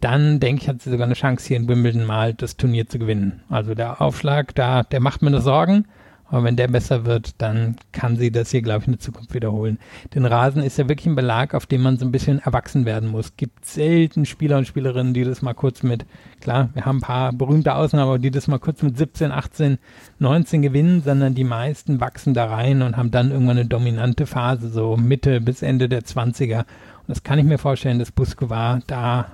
[0.00, 3.00] dann denke ich, hat sie sogar eine Chance, hier in Wimbledon mal das Turnier zu
[3.00, 3.42] gewinnen.
[3.48, 5.86] Also der Aufschlag, da, der macht mir nur Sorgen.
[6.32, 9.34] Aber wenn der besser wird, dann kann sie das hier, glaube ich, in der Zukunft
[9.34, 9.78] wiederholen.
[10.14, 13.10] Den Rasen ist ja wirklich ein Belag, auf dem man so ein bisschen erwachsen werden
[13.10, 13.36] muss.
[13.36, 16.06] Gibt selten Spieler und Spielerinnen, die das mal kurz mit,
[16.40, 19.76] klar, wir haben ein paar berühmte Ausnahmen, aber die das mal kurz mit 17, 18,
[20.20, 24.70] 19 gewinnen, sondern die meisten wachsen da rein und haben dann irgendwann eine dominante Phase,
[24.70, 26.60] so Mitte bis Ende der 20er.
[26.60, 29.26] Und das kann ich mir vorstellen, dass Busqueva da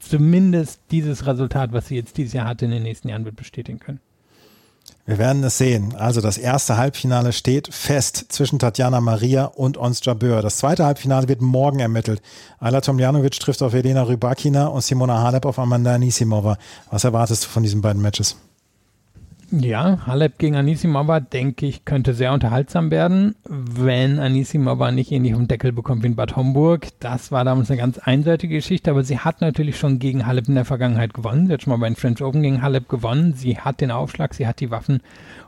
[0.00, 3.78] zumindest dieses Resultat, was sie jetzt dieses Jahr hatte, in den nächsten Jahren wird bestätigen
[3.78, 4.00] können.
[5.06, 5.94] Wir werden es sehen.
[5.96, 10.40] Also das erste Halbfinale steht fest zwischen Tatjana Maria und Ons Jabeur.
[10.40, 12.22] Das zweite Halbfinale wird morgen ermittelt.
[12.58, 16.56] Ayla Tomljanovic trifft auf Elena Rybakina und Simona Halep auf Amanda Anisimova.
[16.90, 18.36] Was erwartest du von diesen beiden Matches?
[19.60, 25.46] Ja, Halep gegen Anisimova, denke ich, könnte sehr unterhaltsam werden, wenn Anisimova nicht ähnlich um
[25.46, 26.88] Deckel bekommt wie in Bad Homburg.
[26.98, 30.56] Das war damals eine ganz einseitige Geschichte, aber sie hat natürlich schon gegen Halep in
[30.56, 31.46] der Vergangenheit gewonnen.
[31.46, 33.34] Sie hat schon mal bei den French Open gegen Halep gewonnen.
[33.34, 35.00] Sie hat den Aufschlag, sie hat die Waffen,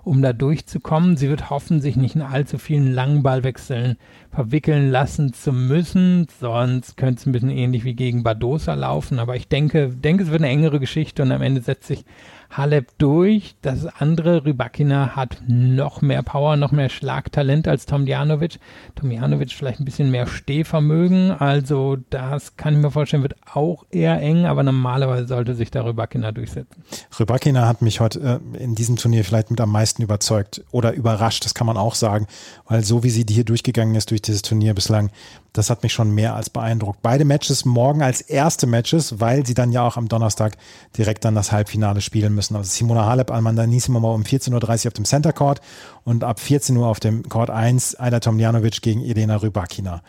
[0.05, 1.17] um da durchzukommen.
[1.17, 3.97] Sie wird hoffen, sich nicht in allzu vielen langen Ballwechseln
[4.31, 9.19] verwickeln lassen zu müssen, sonst könnte es ein bisschen ähnlich wie gegen Badosa laufen.
[9.19, 12.05] Aber ich denke, denke, es wird eine engere Geschichte und am Ende setzt sich
[12.51, 13.57] Halep durch.
[13.63, 18.59] Das andere, Rybakina, hat noch mehr Power, noch mehr Schlagtalent als Tomljanovic.
[18.95, 21.31] Tomljanovic vielleicht ein bisschen mehr Stehvermögen.
[21.31, 25.85] Also das kann ich mir vorstellen, wird auch eher eng, aber normalerweise sollte sich da
[25.85, 26.83] Rybakina durchsetzen.
[27.19, 31.45] Rybakina hat mich heute äh, in diesem Turnier vielleicht mit am meisten überzeugt oder überrascht,
[31.45, 32.27] das kann man auch sagen,
[32.67, 35.11] weil so wie sie hier durchgegangen ist durch dieses Turnier bislang,
[35.57, 37.01] das hat mich schon mehr als beeindruckt.
[37.03, 40.57] Beide Matches morgen als erste Matches, weil sie dann ja auch am Donnerstag
[40.97, 42.55] direkt dann das Halbfinale spielen müssen.
[42.55, 44.53] Also Simona Halep, Amanda Nisimova um 14.30
[44.85, 45.61] Uhr auf dem Center Court
[46.05, 50.03] und ab 14 Uhr auf dem Court 1 Ayla Tomljanovic gegen Elena Rybakina.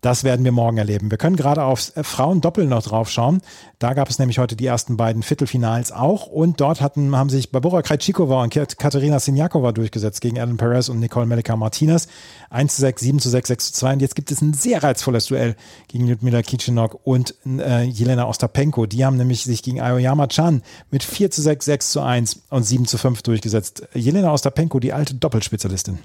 [0.00, 1.10] Das werden wir morgen erleben.
[1.10, 3.42] Wir können gerade aufs äh, Frauendoppel noch drauf schauen.
[3.78, 6.26] Da gab es nämlich heute die ersten beiden Viertelfinals auch.
[6.26, 11.00] Und dort hatten, haben sich Barbara Krejcikova und Katerina Sinjakova durchgesetzt gegen Alan Perez und
[11.00, 12.08] Nicole Melika Martinez.
[12.48, 13.92] 1 zu 6, 7 zu 6, 6 zu 2.
[13.94, 15.54] Und jetzt gibt es ein sehr reizvolles Duell
[15.88, 18.86] gegen Lyudmila Kichinok und äh, Jelena Ostapenko.
[18.86, 22.62] Die haben nämlich sich gegen Aoyama Chan mit 4 zu 6, 6 zu 1 und
[22.62, 23.86] 7 zu 5 durchgesetzt.
[23.92, 25.98] Jelena Ostapenko, die alte Doppelspezialistin.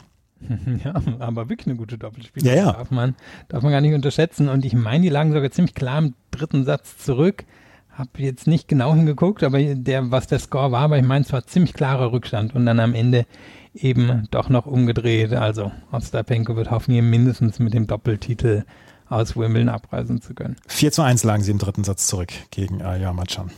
[0.84, 2.58] Ja, aber wirklich eine gute Doppelspielerin.
[2.58, 2.72] Ja, ja.
[2.74, 3.16] Darf man,
[3.48, 4.50] darf man gar nicht unterschätzen.
[4.50, 7.46] Und ich meine, die lagen sogar ziemlich klar im dritten Satz zurück.
[7.92, 11.32] Hab jetzt nicht genau hingeguckt, aber der, was der Score war, aber ich meine, es
[11.32, 13.26] war ziemlich klarer Rückstand und dann am Ende
[13.74, 15.34] eben doch noch umgedreht.
[15.34, 18.64] Also Ostapenko wird hoffen, hier mindestens mit dem Doppeltitel
[19.08, 20.58] aus Wimbledon abreisen zu können.
[20.68, 23.52] 4 zu 1 lagen sie im dritten Satz zurück gegen Ayama Chan.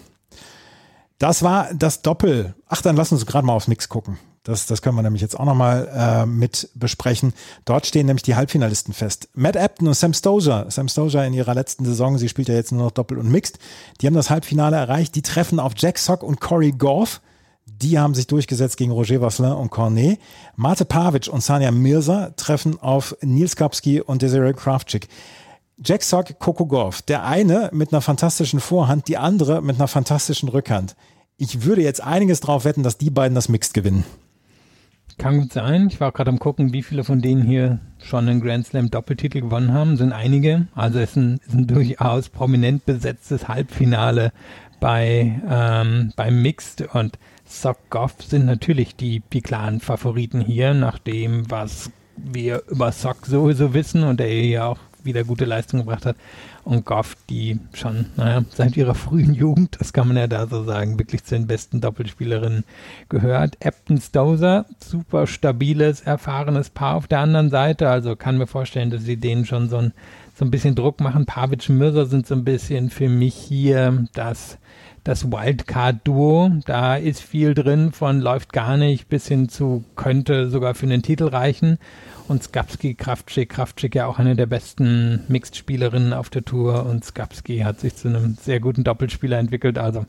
[1.19, 2.53] Das war das Doppel.
[2.67, 4.17] Ach, dann lass uns gerade mal aufs Mix gucken.
[4.47, 7.33] Das, das können wir nämlich jetzt auch nochmal äh, mit besprechen.
[7.65, 9.27] Dort stehen nämlich die Halbfinalisten fest.
[9.33, 10.67] Matt Apton und Sam Stozer.
[10.69, 13.59] Sam Stozer in ihrer letzten Saison, sie spielt ja jetzt nur noch Doppel und Mixed.
[13.99, 15.15] Die haben das Halbfinale erreicht.
[15.15, 17.19] Die treffen auf Jack Sock und Corey Goff.
[17.65, 20.17] Die haben sich durchgesetzt gegen Roger Vasselin und Cornet.
[20.55, 25.09] Mate Pavic und Sanja Mirza treffen auf Nils Kapski und Desiree Kravchik.
[25.83, 27.01] Jack Sock, Coco Goff.
[27.01, 30.95] Der eine mit einer fantastischen Vorhand, die andere mit einer fantastischen Rückhand.
[31.35, 34.05] Ich würde jetzt einiges drauf wetten, dass die beiden das Mixed gewinnen.
[35.17, 35.87] Kann gut sein.
[35.87, 39.41] Ich war gerade am gucken, wie viele von denen hier schon einen Grand Slam Doppeltitel
[39.41, 39.97] gewonnen haben.
[39.97, 40.67] Sind einige.
[40.75, 44.31] Also es ist ein, ist ein durchaus prominent besetztes Halbfinale
[44.79, 50.99] bei ähm, beim Mixed und Sock Goff sind natürlich die, die klaren Favoriten hier, nach
[50.99, 56.05] dem, was wir über Sock sowieso wissen und der hier auch wieder gute Leistung gebracht
[56.05, 56.17] hat
[56.67, 60.63] und Goff, die schon, naja, seit ihrer frühen Jugend, das kann man ja da so
[60.63, 62.65] sagen, wirklich zu den besten Doppelspielerinnen
[63.09, 63.57] gehört.
[63.65, 69.03] Apton Stoser, super stabiles, erfahrenes Paar auf der anderen Seite, also kann mir vorstellen, dass
[69.03, 69.93] sie denen schon so ein,
[70.35, 71.25] so ein bisschen Druck machen.
[71.25, 74.57] Pavic Mirza sind so ein bisschen für mich hier das
[75.03, 76.51] das Wildcard-Duo.
[76.65, 81.01] Da ist viel drin von läuft gar nicht bis hin zu könnte sogar für den
[81.01, 81.79] Titel reichen
[82.27, 87.59] und Skapski, Kraftschick, Kraftschick ja auch eine der besten Mixed-Spielerinnen auf der Tour und Skapski
[87.59, 89.77] hat sich zu einem sehr guten Doppelspieler entwickelt.
[89.77, 90.05] Also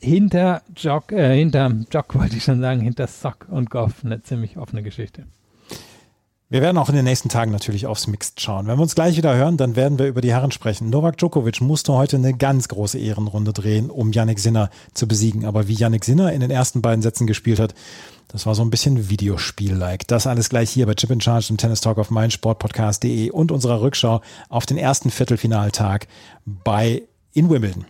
[0.00, 4.56] hinter Jock, äh, hinter Jock wollte ich schon sagen, hinter Sock und Goff eine ziemlich
[4.56, 5.26] offene Geschichte.
[6.48, 8.68] Wir werden auch in den nächsten Tagen natürlich aufs Mixed schauen.
[8.68, 10.90] Wenn wir uns gleich wieder hören, dann werden wir über die Herren sprechen.
[10.90, 15.44] Novak Djokovic musste heute eine ganz große Ehrenrunde drehen, um Yannick Sinner zu besiegen.
[15.44, 17.74] Aber wie Yannick Sinner in den ersten beiden Sätzen gespielt hat,
[18.28, 20.06] das war so ein bisschen Videospiel-like.
[20.06, 23.80] Das alles gleich hier bei Chip in Charge im Tennis Talk auf meinsportpodcast.de und unserer
[23.80, 26.06] Rückschau auf den ersten Viertelfinaltag
[26.44, 27.86] bei in Wimbledon.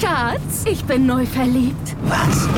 [0.00, 1.96] Schatz, ich bin neu verliebt.
[2.04, 2.48] Was?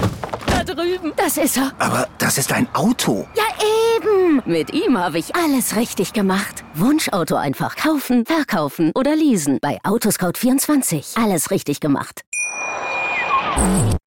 [0.75, 1.13] Drüben.
[1.17, 1.73] Das ist er.
[1.79, 3.27] Aber das ist ein Auto.
[3.35, 3.45] Ja,
[3.97, 4.43] eben.
[4.45, 6.65] Mit ihm habe ich alles richtig gemacht.
[6.75, 9.59] Wunschauto einfach kaufen, verkaufen oder leasen.
[9.61, 11.23] Bei Autoscout24.
[11.23, 12.23] Alles richtig gemacht.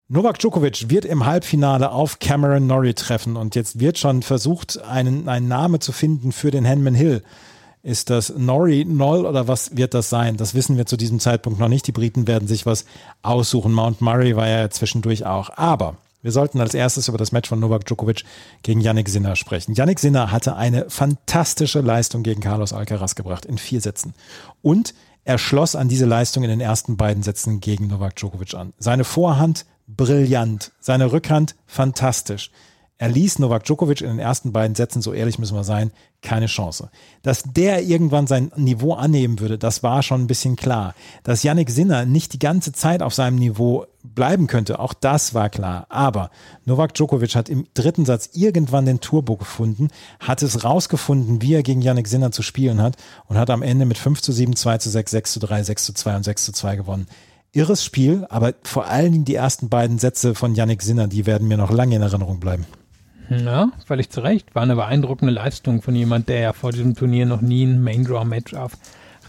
[0.08, 5.28] Novak Djokovic wird im Halbfinale auf Cameron Norrie treffen und jetzt wird schon versucht, einen,
[5.28, 7.22] einen Name zu finden für den Henman Hill.
[7.82, 10.36] Ist das Norrie Noll oder was wird das sein?
[10.36, 11.86] Das wissen wir zu diesem Zeitpunkt noch nicht.
[11.86, 12.84] Die Briten werden sich was
[13.22, 13.72] aussuchen.
[13.72, 15.50] Mount Murray war ja zwischendurch auch.
[15.56, 18.24] Aber wir sollten als erstes über das Match von Novak Djokovic
[18.62, 19.74] gegen Yannick Sinner sprechen.
[19.74, 24.14] Yannick Sinner hatte eine fantastische Leistung gegen Carlos Alcaraz gebracht in vier Sätzen.
[24.62, 28.72] Und er schloss an diese Leistung in den ersten beiden Sätzen gegen Novak Djokovic an.
[28.78, 30.72] Seine Vorhand brillant.
[30.80, 32.50] Seine Rückhand fantastisch.
[33.00, 36.44] Er ließ Novak Djokovic in den ersten beiden Sätzen, so ehrlich müssen wir sein, keine
[36.44, 36.90] Chance.
[37.22, 40.94] Dass der irgendwann sein Niveau annehmen würde, das war schon ein bisschen klar.
[41.22, 45.48] Dass Yannick Sinner nicht die ganze Zeit auf seinem Niveau bleiben könnte, auch das war
[45.48, 45.86] klar.
[45.88, 46.30] Aber
[46.66, 51.62] Novak Djokovic hat im dritten Satz irgendwann den Turbo gefunden, hat es rausgefunden, wie er
[51.62, 54.76] gegen Yannick Sinner zu spielen hat und hat am Ende mit 5 zu 7, 2
[54.76, 57.06] zu 6, 6 zu 3, 6 zu 2 und 6 zu 2 gewonnen.
[57.52, 61.48] Irres Spiel, aber vor allen Dingen die ersten beiden Sätze von Yannick Sinner, die werden
[61.48, 62.66] mir noch lange in Erinnerung bleiben.
[63.30, 64.56] Ja, völlig zu Recht.
[64.56, 68.04] War eine beeindruckende Leistung von jemand, der ja vor diesem Turnier noch nie ein Main
[68.04, 68.72] Draw Match auf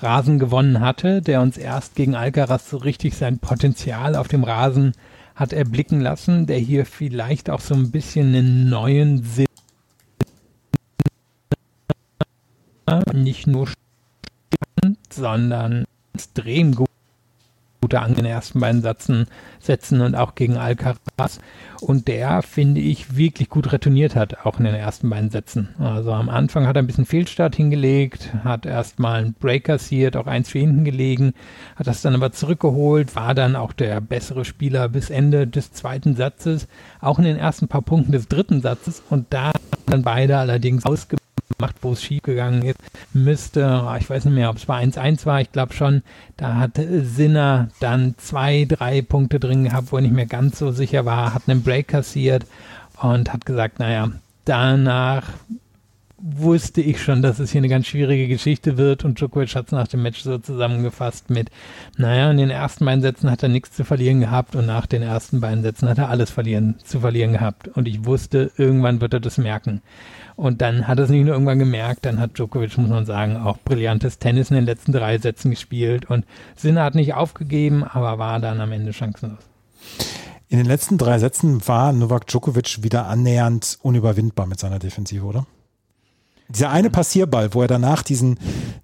[0.02, 4.94] Rasen gewonnen hatte, der uns erst gegen Alcaraz so richtig sein Potenzial auf dem Rasen
[5.36, 9.46] hat erblicken lassen, der hier vielleicht auch so ein bisschen einen neuen Sinn
[13.14, 13.70] nicht nur
[15.10, 16.91] sondern extrem gut
[17.82, 19.26] gute an den ersten beiden Sätzen
[19.60, 21.40] setzen und auch gegen Alcaraz.
[21.82, 25.70] Und der, finde ich, wirklich gut retourniert hat, auch in den ersten beiden Sätzen.
[25.80, 30.28] Also am Anfang hat er ein bisschen Fehlstart hingelegt, hat erstmal einen Break kassiert, auch
[30.28, 31.34] eins für hinten gelegen,
[31.76, 36.16] hat das dann aber zurückgeholt, war dann auch der bessere Spieler bis Ende des zweiten
[36.16, 36.68] Satzes,
[37.00, 39.02] auch in den ersten paar Punkten des dritten Satzes.
[39.10, 39.52] Und da
[39.88, 41.18] dann beide allerdings ausge
[41.62, 42.78] macht, wo es schief gegangen ist,
[43.14, 46.04] müsste, ich weiß nicht mehr, ob es bei 1-1 war, ich glaube schon,
[46.38, 50.72] da hat Sinner dann zwei, drei Punkte drin gehabt, wo er nicht mehr ganz so
[50.72, 52.46] sicher war, hat einen Break kassiert
[53.02, 54.12] und hat gesagt, naja,
[54.46, 55.30] danach
[56.22, 59.72] wusste ich schon, dass es hier eine ganz schwierige Geschichte wird und Djokovic hat es
[59.72, 61.50] nach dem Match so zusammengefasst mit,
[61.98, 65.02] naja, in den ersten beiden Sätzen hat er nichts zu verlieren gehabt und nach den
[65.02, 69.14] ersten beiden Sätzen hat er alles verlieren, zu verlieren gehabt und ich wusste, irgendwann wird
[69.14, 69.82] er das merken.
[70.36, 73.38] Und dann hat er es nicht nur irgendwann gemerkt, dann hat Djokovic, muss man sagen,
[73.38, 76.10] auch brillantes Tennis in den letzten drei Sätzen gespielt.
[76.10, 79.40] Und Sinner hat nicht aufgegeben, aber war dann am Ende chancenlos.
[80.50, 85.46] In den letzten drei Sätzen war Novak Djokovic wieder annähernd unüberwindbar mit seiner Defensive, oder?
[86.50, 88.38] Dieser eine Passierball, wo er danach diesen,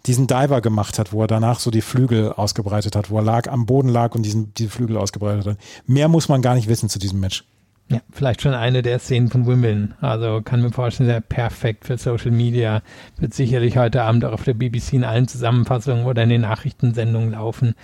[0.05, 3.49] diesen Diver gemacht hat, wo er danach so die Flügel ausgebreitet hat, wo er lag,
[3.49, 5.57] am Boden lag und diesen, diese Flügel ausgebreitet hat.
[5.85, 7.43] Mehr muss man gar nicht wissen zu diesem Match.
[7.89, 9.93] Ja, vielleicht schon eine der Szenen von Wimbledon.
[10.01, 12.81] Also kann mir vorstellen, sehr perfekt für Social Media.
[13.17, 17.31] Wird sicherlich heute Abend auch auf der BBC in allen Zusammenfassungen oder in den Nachrichtensendungen
[17.31, 17.75] laufen.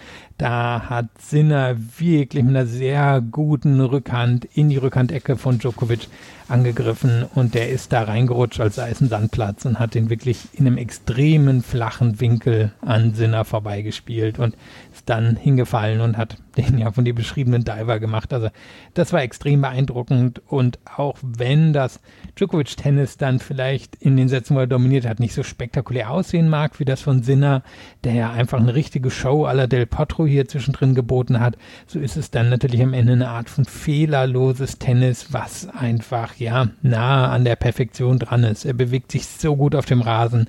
[0.44, 6.10] Da hat Sinner wirklich mit einer sehr guten Rückhand in die Rückhandecke von Djokovic
[6.50, 10.40] angegriffen und der ist da reingerutscht, als sei es ein Sandplatz und hat den wirklich
[10.54, 14.56] in einem extremen flachen Winkel an Sinner vorbeigespielt und
[14.94, 18.34] ist dann hingefallen und hat den ja von dir beschriebenen Diver gemacht.
[18.34, 18.50] Also
[18.94, 22.00] das war extrem beeindruckend und auch wenn das
[22.36, 26.80] Djokovic-Tennis dann vielleicht in den Sätzen, wo er dominiert hat, nicht so spektakulär aussehen mag
[26.80, 27.64] wie das von Sinner,
[28.04, 32.18] der ja einfach eine richtige Show aller Del Potro hier zwischendrin geboten hat, so ist
[32.18, 37.46] es dann natürlich am Ende eine Art von fehlerloses Tennis, was einfach ja nah an
[37.46, 38.66] der Perfektion dran ist.
[38.66, 40.48] Er bewegt sich so gut auf dem Rasen.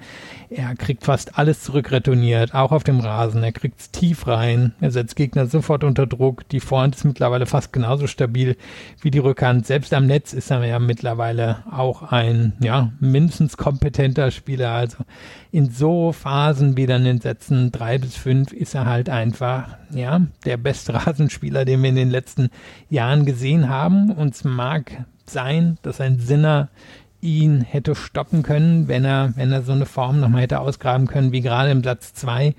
[0.56, 3.42] Er kriegt fast alles zurückretourniert, auch auf dem Rasen.
[3.42, 4.72] Er kriegt es tief rein.
[4.80, 6.48] Er setzt Gegner sofort unter Druck.
[6.48, 8.56] Die Vorhand ist mittlerweile fast genauso stabil
[9.00, 9.66] wie die Rückhand.
[9.66, 14.70] Selbst am Netz ist er ja mittlerweile auch ein, ja, mindestens kompetenter Spieler.
[14.70, 14.98] Also
[15.50, 20.20] in so Phasen wie dann in Sätzen drei bis fünf ist er halt einfach, ja,
[20.44, 22.50] der beste Rasenspieler, den wir in den letzten
[22.88, 24.12] Jahren gesehen haben.
[24.12, 26.68] Und es mag sein, dass ein Sinner
[27.24, 31.32] ihn hätte stoppen können, wenn er, wenn er so eine Form nochmal hätte ausgraben können,
[31.32, 32.54] wie gerade im Satz 2.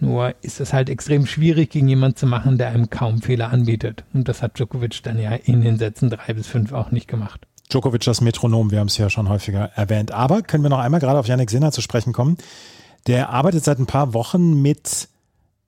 [0.00, 4.04] Nur ist es halt extrem schwierig, gegen jemanden zu machen, der einem kaum Fehler anbietet.
[4.12, 7.46] Und das hat Djokovic dann ja in den Sätzen 3 bis 5 auch nicht gemacht.
[7.70, 10.12] Djokovic das Metronom, wir haben es ja schon häufiger erwähnt.
[10.12, 12.36] Aber können wir noch einmal gerade auf Yannick Sinner zu sprechen kommen?
[13.06, 15.08] Der arbeitet seit ein paar Wochen mit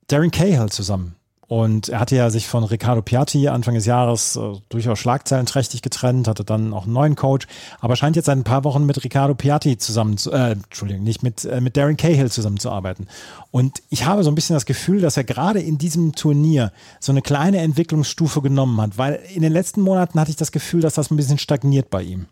[0.09, 1.17] Darren Cahill zusammen.
[1.49, 6.27] Und er hatte ja sich von Riccardo Piatti Anfang des Jahres äh, durchaus schlagzeilenträchtig getrennt,
[6.27, 7.47] hatte dann auch einen neuen Coach,
[7.81, 11.23] aber scheint jetzt seit ein paar Wochen mit Riccardo Piatti zusammen zu, äh, Entschuldigung, nicht
[11.23, 13.07] mit, äh, mit Darren Cahill zusammenzuarbeiten.
[13.53, 17.13] Und ich habe so ein bisschen das Gefühl, dass er gerade in diesem Turnier so
[17.13, 20.95] eine kleine Entwicklungsstufe genommen hat, weil in den letzten Monaten hatte ich das Gefühl, dass
[20.95, 22.27] das ein bisschen stagniert bei ihm.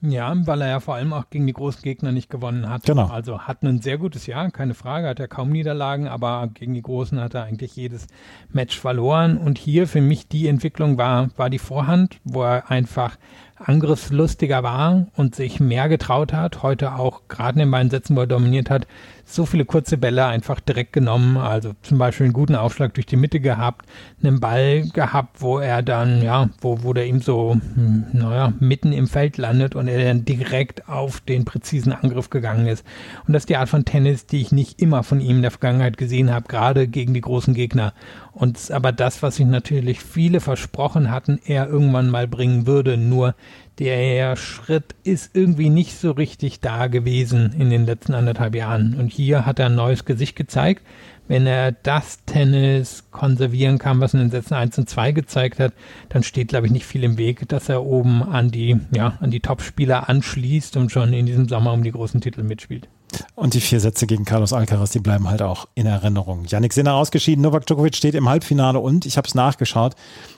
[0.00, 2.84] Ja, weil er ja vor allem auch gegen die großen Gegner nicht gewonnen hat.
[2.84, 3.08] Genau.
[3.08, 6.82] Also hat ein sehr gutes Jahr, keine Frage, hat er kaum Niederlagen, aber gegen die
[6.82, 8.06] Großen hat er eigentlich jedes
[8.50, 9.38] Match verloren.
[9.38, 13.16] Und hier für mich die Entwicklung war, war die Vorhand, wo er einfach
[13.58, 16.62] angriffslustiger war und sich mehr getraut hat.
[16.62, 18.86] Heute auch gerade in den beiden Sätzen, wo er dominiert hat,
[19.30, 21.36] so viele kurze Bälle einfach direkt genommen.
[21.36, 23.86] Also zum Beispiel einen guten Aufschlag durch die Mitte gehabt,
[24.22, 28.92] einen Ball gehabt, wo er dann, ja, wo, wo der ihm so, hm, naja, mitten
[28.92, 32.84] im Feld landet und er dann direkt auf den präzisen Angriff gegangen ist.
[33.26, 35.50] Und das ist die Art von Tennis, die ich nicht immer von ihm in der
[35.50, 37.92] Vergangenheit gesehen habe, gerade gegen die großen Gegner.
[38.32, 43.34] Und aber das, was sich natürlich viele versprochen hatten, er irgendwann mal bringen würde, nur
[43.78, 48.96] der Schritt ist irgendwie nicht so richtig da gewesen in den letzten anderthalb Jahren.
[48.98, 50.82] Und hier hat er ein neues Gesicht gezeigt.
[51.28, 55.74] Wenn er das Tennis konservieren kann, was in den Sätzen 1 und 2 gezeigt hat,
[56.08, 59.30] dann steht, glaube ich, nicht viel im Weg, dass er oben an die, ja, an
[59.30, 62.88] die Top-Spieler anschließt und schon in diesem Sommer um die großen Titel mitspielt.
[63.34, 66.46] Und die vier Sätze gegen Carlos Alcaraz, die bleiben halt auch in Erinnerung.
[66.46, 69.94] Yannick Sinner ausgeschieden, Novak Djokovic steht im Halbfinale und ich habe es nachgeschaut,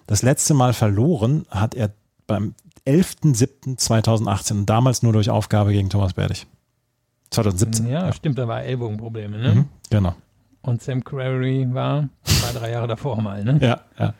[0.07, 1.93] das letzte Mal verloren hat er
[2.27, 2.55] beim
[2.91, 6.47] 11.07.2018 und damals nur durch Aufgabe gegen Thomas Berdig.
[7.31, 7.87] 2017.
[7.87, 8.13] Ja, ja.
[8.13, 9.55] stimmt, da war Ellbogenprobleme, ne?
[9.55, 10.15] Mhm, genau.
[10.63, 13.59] Und Sam Query war zwei, drei Jahre davor mal, ne?
[13.63, 14.15] Ja, ja.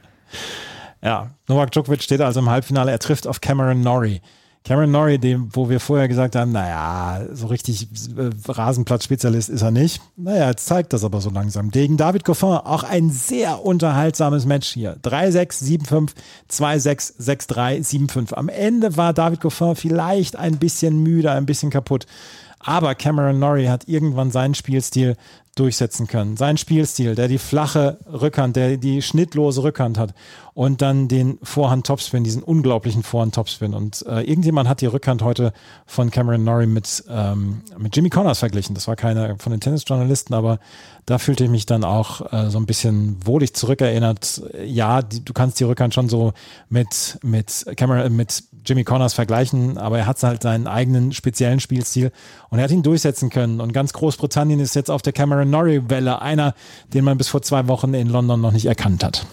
[1.03, 4.21] Ja, Novak Djokovic steht also im Halbfinale, er trifft auf Cameron Norrie.
[4.63, 9.71] Cameron Norrie, dem, wo wir vorher gesagt haben, naja, so richtig äh, Rasenplatzspezialist ist er
[9.71, 10.03] nicht.
[10.17, 11.71] Naja, jetzt zeigt das aber so langsam.
[11.71, 14.97] Gegen David Goffin auch ein sehr unterhaltsames Match hier.
[15.03, 16.11] 3-6, 7-5,
[16.51, 18.35] 2-6, 6-3, 7-5.
[18.35, 22.07] Am Ende war David Goffin vielleicht ein bisschen müde, ein bisschen kaputt.
[22.59, 25.17] Aber Cameron Norrie hat irgendwann seinen Spielstil
[25.61, 26.37] durchsetzen können.
[26.37, 30.15] Sein Spielstil, der die flache Rückhand, der die schnittlose Rückhand hat
[30.55, 33.75] und dann den Vorhand-Topspin, diesen unglaublichen Vorhand-Topspin.
[33.75, 35.53] Und äh, irgendjemand hat die Rückhand heute
[35.87, 38.75] von Cameron Norrie mit, ähm, mit Jimmy Connors verglichen.
[38.75, 40.59] Das war keiner von den Tennisjournalisten, aber
[41.07, 44.43] da fühlte ich mich dann auch äh, so ein bisschen wohlig zurückerinnert.
[44.65, 46.33] Ja, die, du kannst die Rückhand schon so
[46.69, 52.13] mit, mit Cameron, mit Jimmy Connors vergleichen, aber er hat halt seinen eigenen speziellen Spielstil
[52.51, 53.61] und er hat ihn durchsetzen können.
[53.61, 56.55] Und ganz Großbritannien ist jetzt auf der Cameron Norrie-Welle einer,
[56.95, 59.27] den man bis vor zwei Wochen in London noch nicht erkannt hat.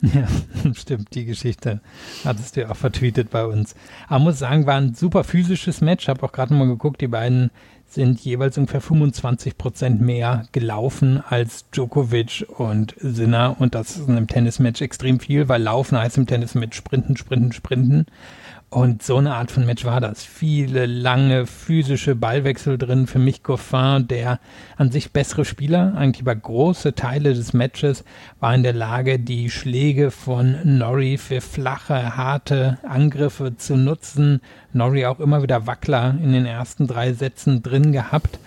[0.00, 0.28] Ja,
[0.74, 1.80] stimmt, die Geschichte
[2.24, 3.74] hattest du ja auch vertweetet bei uns.
[4.06, 6.06] Aber muss sagen, war ein super physisches Match.
[6.08, 7.50] Habe auch gerade mal geguckt, die beiden
[7.88, 13.56] sind jeweils ungefähr 25 Prozent mehr gelaufen als Djokovic und Sinner.
[13.58, 17.52] Und das ist in einem Tennismatch extrem viel, weil Laufen heißt im Tennismatch Sprinten, Sprinten,
[17.52, 18.06] Sprinten.
[18.70, 20.24] Und so eine Art von Match war das.
[20.24, 23.06] Viele lange physische Ballwechsel drin.
[23.06, 24.40] Für mich Goffin, der
[24.76, 28.04] an sich bessere Spieler, eigentlich über große Teile des Matches,
[28.40, 34.42] war in der Lage, die Schläge von Norrie für flache, harte Angriffe zu nutzen.
[34.74, 38.38] Norrie auch immer wieder Wackler in den ersten drei Sätzen drin gehabt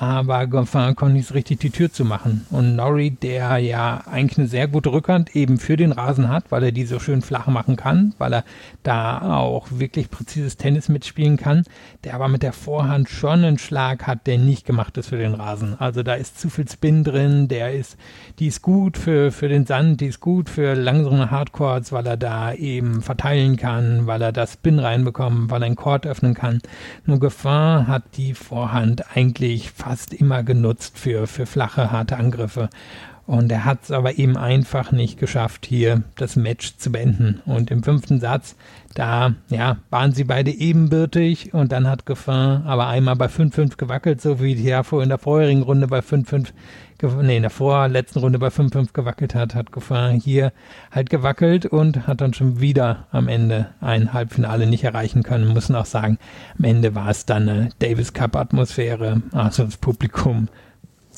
[0.00, 2.46] aber Goffin konnte nicht so richtig die Tür zu machen.
[2.50, 6.62] Und Norrie, der ja eigentlich eine sehr gute Rückhand eben für den Rasen hat, weil
[6.62, 8.44] er die so schön flach machen kann, weil er
[8.84, 11.64] da auch wirklich präzises Tennis mitspielen kann,
[12.04, 15.34] der aber mit der Vorhand schon einen Schlag hat, der nicht gemacht ist für den
[15.34, 15.74] Rasen.
[15.80, 17.96] Also da ist zu viel Spin drin, der ist,
[18.38, 22.16] die ist gut für, für den Sand, die ist gut für langsame Hardcourts, weil er
[22.16, 26.60] da eben verteilen kann, weil er das Spin reinbekommt, weil er einen Court öffnen kann.
[27.04, 32.68] Nur Goffin hat die Vorhand eigentlich fast fast immer genutzt für, für flache, harte Angriffe.
[33.28, 37.42] Und er hat es aber eben einfach nicht geschafft, hier das Match zu beenden.
[37.44, 38.56] Und im fünften Satz,
[38.94, 44.22] da ja, waren sie beide ebenbürtig und dann hat Goffin aber einmal bei 5-5 gewackelt,
[44.22, 46.52] so wie der in der vorherigen Runde bei 5-5
[47.22, 50.50] nee, in der vorletzten Runde bei 5-5 gewackelt hat, hat Goffin hier
[50.90, 55.52] halt gewackelt und hat dann schon wieder am Ende ein Halbfinale nicht erreichen können.
[55.52, 56.16] Müssen auch sagen,
[56.58, 60.48] am Ende war es dann eine Davis Cup Atmosphäre, also das Publikum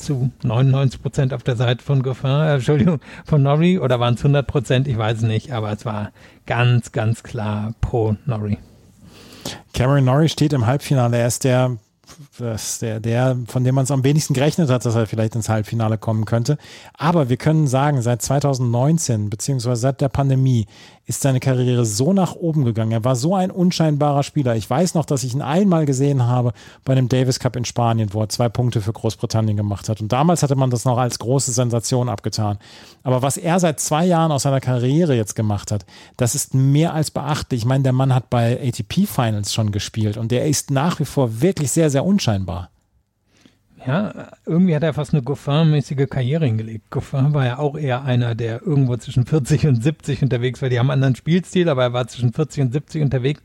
[0.01, 4.21] zu 99 Prozent auf der Seite von Goffin, äh, Entschuldigung, von Norrie oder waren es
[4.21, 6.11] 100 Prozent, ich weiß nicht, aber es war
[6.45, 8.57] ganz, ganz klar pro Norrie.
[9.73, 11.17] Cameron Norrie steht im Halbfinale.
[11.17, 11.77] Er ist der
[12.37, 15.49] das der, der, von dem man es am wenigsten gerechnet hat, dass er vielleicht ins
[15.49, 16.57] Halbfinale kommen könnte.
[16.93, 20.67] Aber wir können sagen, seit 2019, beziehungsweise seit der Pandemie,
[21.05, 22.91] ist seine Karriere so nach oben gegangen.
[22.91, 24.55] Er war so ein unscheinbarer Spieler.
[24.55, 26.53] Ich weiß noch, dass ich ihn einmal gesehen habe
[26.85, 30.01] bei dem Davis Cup in Spanien, wo er zwei Punkte für Großbritannien gemacht hat.
[30.01, 32.59] Und damals hatte man das noch als große Sensation abgetan.
[33.03, 35.85] Aber was er seit zwei Jahren aus seiner Karriere jetzt gemacht hat,
[36.17, 37.61] das ist mehr als beachtlich.
[37.61, 41.05] Ich meine, der Mann hat bei ATP Finals schon gespielt und der ist nach wie
[41.05, 42.69] vor wirklich sehr, sehr unscheinbar.
[43.85, 46.91] Ja, irgendwie hat er fast eine Goffin-mäßige Karriere hingelegt.
[46.91, 50.69] Goffin war ja auch eher einer, der irgendwo zwischen 40 und 70 unterwegs war.
[50.69, 53.41] Die haben einen anderen Spielstil, aber er war zwischen 40 und 70 unterwegs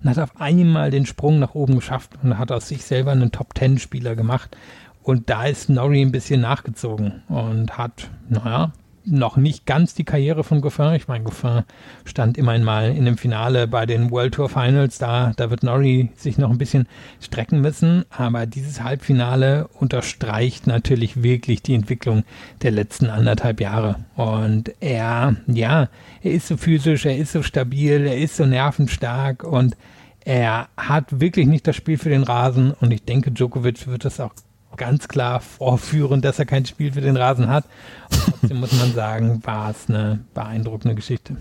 [0.00, 3.32] und hat auf einmal den Sprung nach oben geschafft und hat aus sich selber einen
[3.32, 4.56] Top-10-Spieler gemacht.
[5.02, 8.72] Und da ist Norrie ein bisschen nachgezogen und hat, naja,
[9.10, 10.94] noch nicht ganz die Karriere von Goffin.
[10.94, 11.64] Ich meine, Goffin
[12.04, 14.98] stand immerhin mal in dem Finale bei den World Tour Finals.
[14.98, 16.86] Da, da wird Norrie sich noch ein bisschen
[17.20, 18.04] strecken müssen.
[18.10, 22.24] Aber dieses Halbfinale unterstreicht natürlich wirklich die Entwicklung
[22.62, 23.96] der letzten anderthalb Jahre.
[24.16, 25.88] Und er, ja,
[26.22, 29.76] er ist so physisch, er ist so stabil, er ist so nervenstark und
[30.24, 32.72] er hat wirklich nicht das Spiel für den Rasen.
[32.72, 34.32] Und ich denke, Djokovic wird das auch
[34.80, 37.64] ganz klar vorführen, dass er kein Spiel für den Rasen hat.
[38.10, 41.36] Und trotzdem muss man sagen, war es eine beeindruckende Geschichte.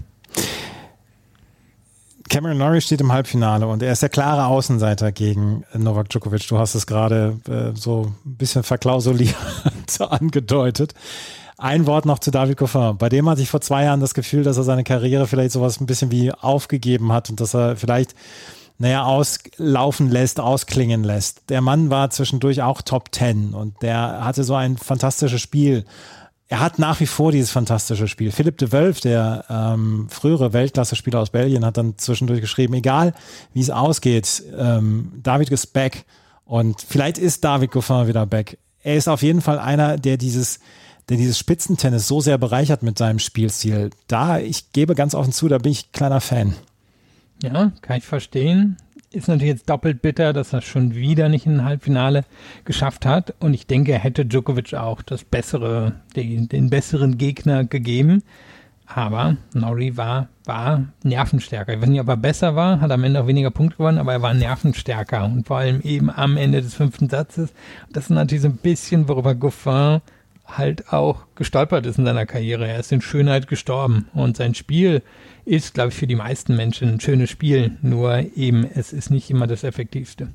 [2.29, 6.47] Cameron Norrie steht im Halbfinale und er ist der klare Außenseiter gegen Novak Djokovic.
[6.47, 9.35] Du hast es gerade äh, so ein bisschen verklausuliert
[9.99, 10.93] angedeutet.
[11.57, 12.97] Ein Wort noch zu David Goffin.
[12.97, 15.79] Bei dem hatte ich vor zwei Jahren das Gefühl, dass er seine Karriere vielleicht sowas
[15.79, 18.15] ein bisschen wie aufgegeben hat und dass er vielleicht
[18.79, 21.49] naja, auslaufen lässt, ausklingen lässt.
[21.49, 25.85] Der Mann war zwischendurch auch Top Ten und der hatte so ein fantastisches Spiel.
[26.47, 28.31] Er hat nach wie vor dieses fantastische Spiel.
[28.31, 33.13] Philipp de Wölf, der ähm, frühere Weltklasse-Spieler aus Belgien, hat dann zwischendurch geschrieben, egal
[33.53, 36.05] wie es ausgeht, ähm, David ist back
[36.45, 38.57] und vielleicht ist David Goffin wieder back.
[38.81, 40.59] Er ist auf jeden Fall einer, der dieses
[41.09, 43.89] der dieses Spitzentennis so sehr bereichert mit seinem Spielstil.
[44.07, 46.53] Da, ich gebe ganz offen zu, da bin ich kleiner Fan.
[47.41, 48.77] Ja, kann ich verstehen.
[49.11, 52.25] Ist natürlich jetzt doppelt bitter, dass er schon wieder nicht in ein Halbfinale
[52.63, 53.33] geschafft hat.
[53.39, 58.21] Und ich denke, er hätte Djokovic auch das bessere, den, den besseren Gegner gegeben.
[58.85, 61.73] Aber Nori war, war nervenstärker.
[61.73, 64.13] Ich weiß nicht, ob er besser war, hat am Ende auch weniger Punkte gewonnen, aber
[64.13, 65.25] er war nervenstärker.
[65.25, 67.53] Und vor allem eben am Ende des fünften Satzes.
[67.91, 70.01] Das ist natürlich so ein bisschen, worüber Goffin
[70.47, 72.67] halt auch gestolpert ist in seiner Karriere.
[72.67, 75.03] Er ist in Schönheit gestorben und sein Spiel
[75.49, 79.29] ist, glaube ich, für die meisten Menschen ein schönes Spiel, nur eben es ist nicht
[79.29, 80.29] immer das effektivste.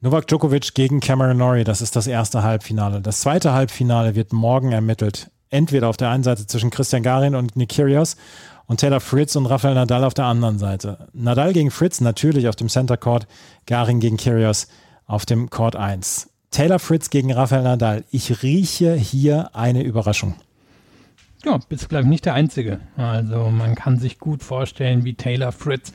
[0.00, 3.00] Novak Djokovic gegen Cameron Norrie, das ist das erste Halbfinale.
[3.00, 5.30] Das zweite Halbfinale wird morgen ermittelt.
[5.50, 8.16] Entweder auf der einen Seite zwischen Christian Garin und Nick Kyrgios
[8.66, 11.08] und Taylor Fritz und Rafael Nadal auf der anderen Seite.
[11.12, 13.26] Nadal gegen Fritz natürlich auf dem Center Court,
[13.66, 14.66] Garin gegen Kyrgios
[15.06, 16.28] auf dem Court 1.
[16.50, 18.04] Taylor Fritz gegen Rafael Nadal.
[18.10, 20.34] Ich rieche hier eine Überraschung.
[21.44, 22.80] Ja, bist glaube ich nicht der Einzige.
[22.96, 25.92] Also man kann sich gut vorstellen, wie Taylor Fritz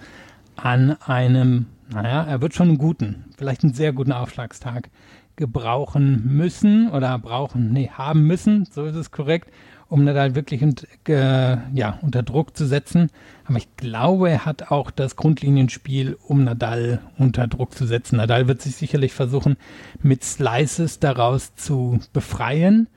[0.55, 4.89] an einem, naja, er wird schon einen guten, vielleicht einen sehr guten Aufschlagstag
[5.35, 9.49] gebrauchen müssen oder brauchen, nee, haben müssen, so ist es korrekt,
[9.87, 13.09] um Nadal wirklich und, äh, ja, unter Druck zu setzen.
[13.45, 18.17] Aber ich glaube, er hat auch das Grundlinienspiel, um Nadal unter Druck zu setzen.
[18.17, 19.57] Nadal wird sich sicherlich versuchen,
[20.03, 22.87] mit Slices daraus zu befreien.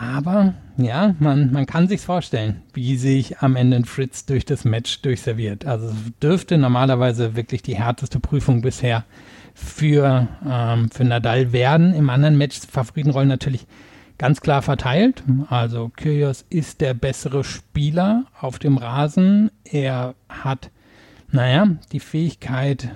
[0.00, 5.02] Aber ja, man, man kann sich vorstellen, wie sich am Ende Fritz durch das Match
[5.02, 5.66] durchserviert.
[5.66, 9.04] Also es dürfte normalerweise wirklich die härteste Prüfung bisher
[9.52, 11.92] für, ähm, für Nadal werden.
[11.92, 13.66] Im anderen Match Favoritenrollen natürlich
[14.16, 15.22] ganz klar verteilt.
[15.50, 19.50] Also Kyrgios ist der bessere Spieler auf dem Rasen.
[19.64, 20.70] Er hat,
[21.30, 22.88] naja, die Fähigkeit,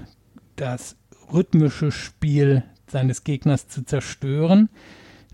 [0.57, 0.97] das
[1.31, 4.71] rhythmische Spiel seines Gegners zu zerstören.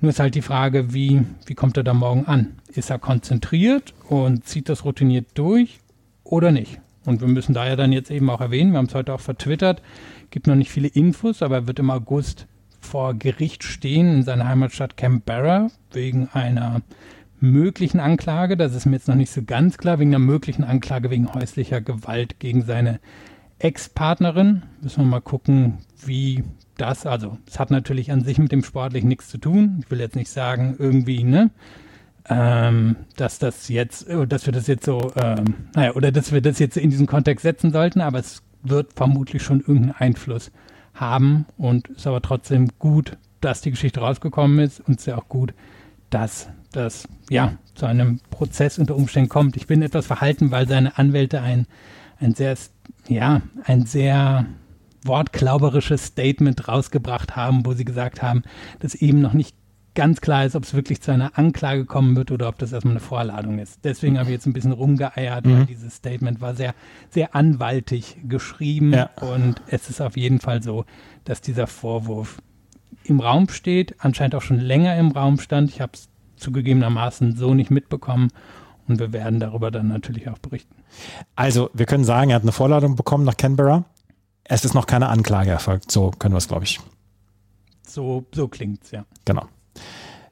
[0.01, 2.55] Nur ist halt die Frage, wie, wie kommt er da morgen an?
[2.73, 5.81] Ist er konzentriert und zieht das routiniert durch
[6.25, 6.81] oder nicht?
[7.05, 9.21] Und wir müssen da ja dann jetzt eben auch erwähnen, wir haben es heute auch
[9.21, 9.83] vertwittert,
[10.31, 12.47] gibt noch nicht viele Infos, aber er wird im August
[12.81, 16.81] vor Gericht stehen in seiner Heimatstadt Canberra wegen einer
[17.41, 18.57] möglichen Anklage.
[18.57, 21.81] Das ist mir jetzt noch nicht so ganz klar, wegen einer möglichen Anklage wegen häuslicher
[21.81, 23.01] Gewalt gegen seine
[23.61, 24.63] Ex-Partnerin.
[24.81, 26.45] Müssen wir mal gucken, wie
[26.77, 29.81] das, also es hat natürlich an sich mit dem Sportlichen nichts zu tun.
[29.85, 31.51] Ich will jetzt nicht sagen, irgendwie, ne?
[32.29, 36.41] Ähm, dass das jetzt, äh, dass wir das jetzt so, ähm, naja, oder dass wir
[36.41, 40.53] das jetzt in diesen Kontext setzen sollten, aber es wird vermutlich schon irgendeinen Einfluss
[40.95, 45.19] haben und ist aber trotzdem gut, dass die Geschichte rausgekommen ist und es ist ja
[45.19, 45.55] auch gut,
[46.11, 49.57] dass das ja zu einem Prozess unter Umständen kommt.
[49.57, 51.67] Ich bin etwas verhalten, weil seine Anwälte ein,
[52.19, 52.57] ein sehr,
[53.11, 54.47] ja, ein sehr
[55.05, 58.43] wortklauberisches Statement rausgebracht haben, wo sie gesagt haben,
[58.81, 59.57] dass eben noch nicht
[59.95, 62.93] ganz klar ist, ob es wirklich zu einer Anklage kommen wird oder ob das erstmal
[62.93, 63.81] eine Vorladung ist.
[63.85, 65.59] Deswegen habe ich jetzt ein bisschen rumgeeiert, mhm.
[65.59, 66.75] weil dieses Statement war sehr,
[67.11, 69.11] sehr anwaltig geschrieben ja.
[69.21, 70.85] und es ist auf jeden Fall so,
[71.25, 72.41] dass dieser Vorwurf
[73.03, 75.71] im Raum steht, anscheinend auch schon länger im Raum stand.
[75.71, 78.29] Ich habe es zugegebenermaßen so nicht mitbekommen
[78.89, 80.75] und wir werden darüber dann natürlich auch berichten.
[81.37, 83.85] Also, wir können sagen, er hat eine Vorladung bekommen nach Canberra.
[84.45, 85.91] Es ist noch keine Anklage erfolgt.
[85.91, 86.81] So können wir es, glaube ich.
[87.87, 89.05] So, so klingt es, ja.
[89.25, 89.45] Genau.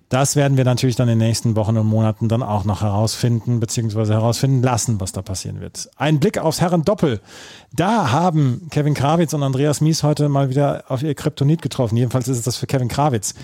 [0.08, 3.60] Das werden wir natürlich dann in den nächsten Wochen und Monaten dann auch noch herausfinden,
[3.60, 5.90] beziehungsweise herausfinden lassen, was da passieren wird.
[5.96, 7.20] Ein Blick aufs Herren-Doppel.
[7.74, 11.96] Da haben Kevin Krawitz und Andreas Mies heute mal wieder auf ihr Kryptonit getroffen.
[11.96, 13.34] Jedenfalls ist es das für Kevin Krawitz.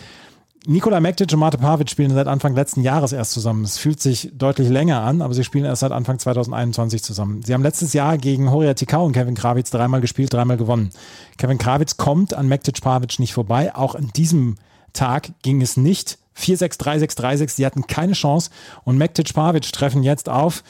[0.67, 3.65] Nikola Mektic und Mate Pavic spielen seit Anfang letzten Jahres erst zusammen.
[3.65, 7.43] Es fühlt sich deutlich länger an, aber sie spielen erst seit Anfang 2021 zusammen.
[7.43, 10.89] Sie haben letztes Jahr gegen Horia Tikau und Kevin Krawitz dreimal gespielt, dreimal gewonnen.
[11.37, 13.75] Kevin Krawitz kommt an Mektic Pavic nicht vorbei.
[13.75, 14.55] Auch an diesem
[14.95, 16.19] Tag ging es nicht.
[16.39, 18.49] 4-6, 3-6, 3-6, sie hatten keine Chance.
[18.85, 20.65] Und Mektic Pavic treffen jetzt auf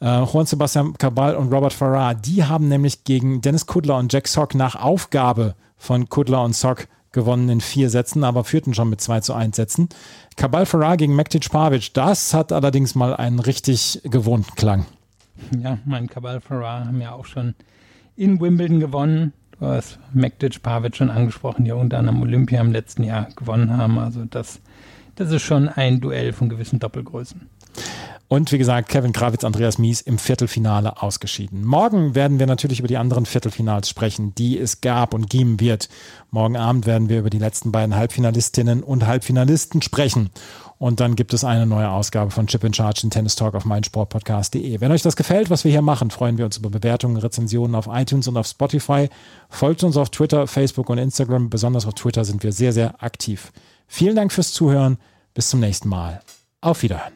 [0.00, 2.16] äh, Juan Sebastian Cabal und Robert Farrar.
[2.16, 6.88] Die haben nämlich gegen Dennis Kudler und Jack Sock nach Aufgabe von Kudler und Sock
[7.16, 9.88] gewonnen in vier Sätzen, aber führten schon mit 2 zu 1 Sätzen.
[10.36, 14.86] Kabal Farah gegen Mektic Pavic, das hat allerdings mal einen richtig gewohnten Klang.
[15.58, 17.54] Ja, mein Kabal Farah haben ja auch schon
[18.16, 19.32] in Wimbledon gewonnen.
[19.58, 23.98] Du hast Mektic Pavic schon angesprochen, die unter anderem Olympia im letzten Jahr gewonnen haben.
[23.98, 24.60] Also das,
[25.14, 27.48] das ist schon ein Duell von gewissen Doppelgrößen.
[28.28, 31.64] Und wie gesagt, Kevin Krawitz, Andreas Mies im Viertelfinale ausgeschieden.
[31.64, 35.88] Morgen werden wir natürlich über die anderen Viertelfinals sprechen, die es gab und geben wird.
[36.30, 40.30] Morgen Abend werden wir über die letzten beiden Halbfinalistinnen und Halbfinalisten sprechen.
[40.78, 43.64] Und dann gibt es eine neue Ausgabe von Chip in Charge in Tennis Talk auf
[43.64, 44.80] meinsportpodcast.de.
[44.80, 47.88] Wenn euch das gefällt, was wir hier machen, freuen wir uns über Bewertungen, Rezensionen auf
[47.90, 49.08] iTunes und auf Spotify.
[49.48, 51.48] Folgt uns auf Twitter, Facebook und Instagram.
[51.48, 53.52] Besonders auf Twitter sind wir sehr, sehr aktiv.
[53.86, 54.98] Vielen Dank fürs Zuhören.
[55.32, 56.20] Bis zum nächsten Mal.
[56.60, 57.15] Auf Wiederhören.